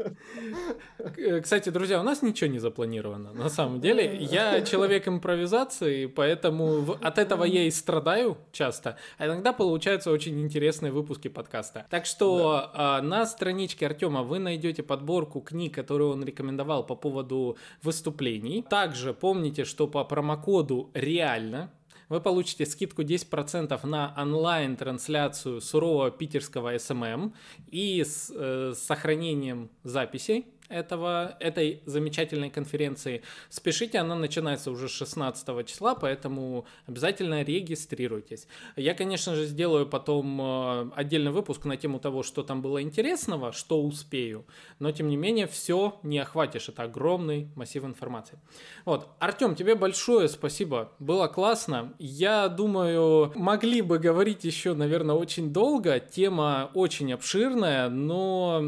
[1.42, 4.16] Кстати, друзья, у нас ничего не запланировано на самом деле.
[4.20, 8.96] Я человек импровизации, поэтому от этого я и страдаю часто.
[9.18, 11.86] А иногда получаются очень интересные выпуски подкаста.
[11.90, 13.02] Так что да.
[13.02, 18.62] на страничке Артема вы найдете подборку книг, которые он рекомендовал по поводу выступлений.
[18.62, 21.70] Также помните, что по промокоду реально
[22.08, 27.34] вы получите скидку 10% на онлайн-трансляцию сурового питерского SMM
[27.70, 33.22] и с, э, с сохранением записей этого, этой замечательной конференции.
[33.48, 38.46] Спешите, она начинается уже 16 числа, поэтому обязательно регистрируйтесь.
[38.76, 43.52] Я, конечно же, сделаю потом э, отдельный выпуск на тему того, что там было интересного,
[43.52, 44.44] что успею,
[44.78, 48.38] но тем не менее все не охватишь, это огромный массив информации.
[48.84, 51.94] Вот, Артем, тебе большое спасибо, было классно.
[51.98, 58.62] Я думаю, могли бы говорить еще, наверное, очень долго, тема очень обширная, но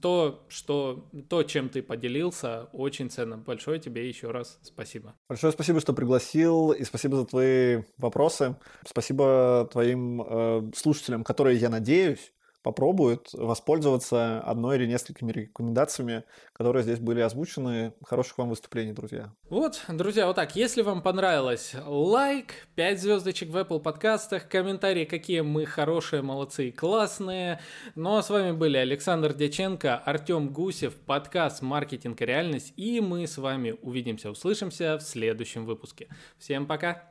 [0.00, 1.04] то, что
[1.34, 3.36] то, чем ты поделился, очень ценно.
[3.36, 5.16] Большое тебе еще раз спасибо.
[5.28, 8.54] Большое спасибо, что пригласил, и спасибо за твои вопросы.
[8.86, 12.32] Спасибо твоим э, слушателям, которые, я надеюсь,
[12.64, 17.92] попробуют воспользоваться одной или несколькими рекомендациями, которые здесь были озвучены.
[18.02, 19.32] Хороших вам выступлений, друзья.
[19.50, 20.56] Вот, друзья, вот так.
[20.56, 26.72] Если вам понравилось, лайк, 5 звездочек в Apple подкастах, комментарии, какие мы хорошие, молодцы и
[26.72, 27.60] классные.
[27.94, 32.72] Ну а с вами были Александр Дяченко, Артем Гусев, подкаст «Маркетинг и реальность».
[32.76, 36.08] И мы с вами увидимся, услышимся в следующем выпуске.
[36.38, 37.10] Всем пока!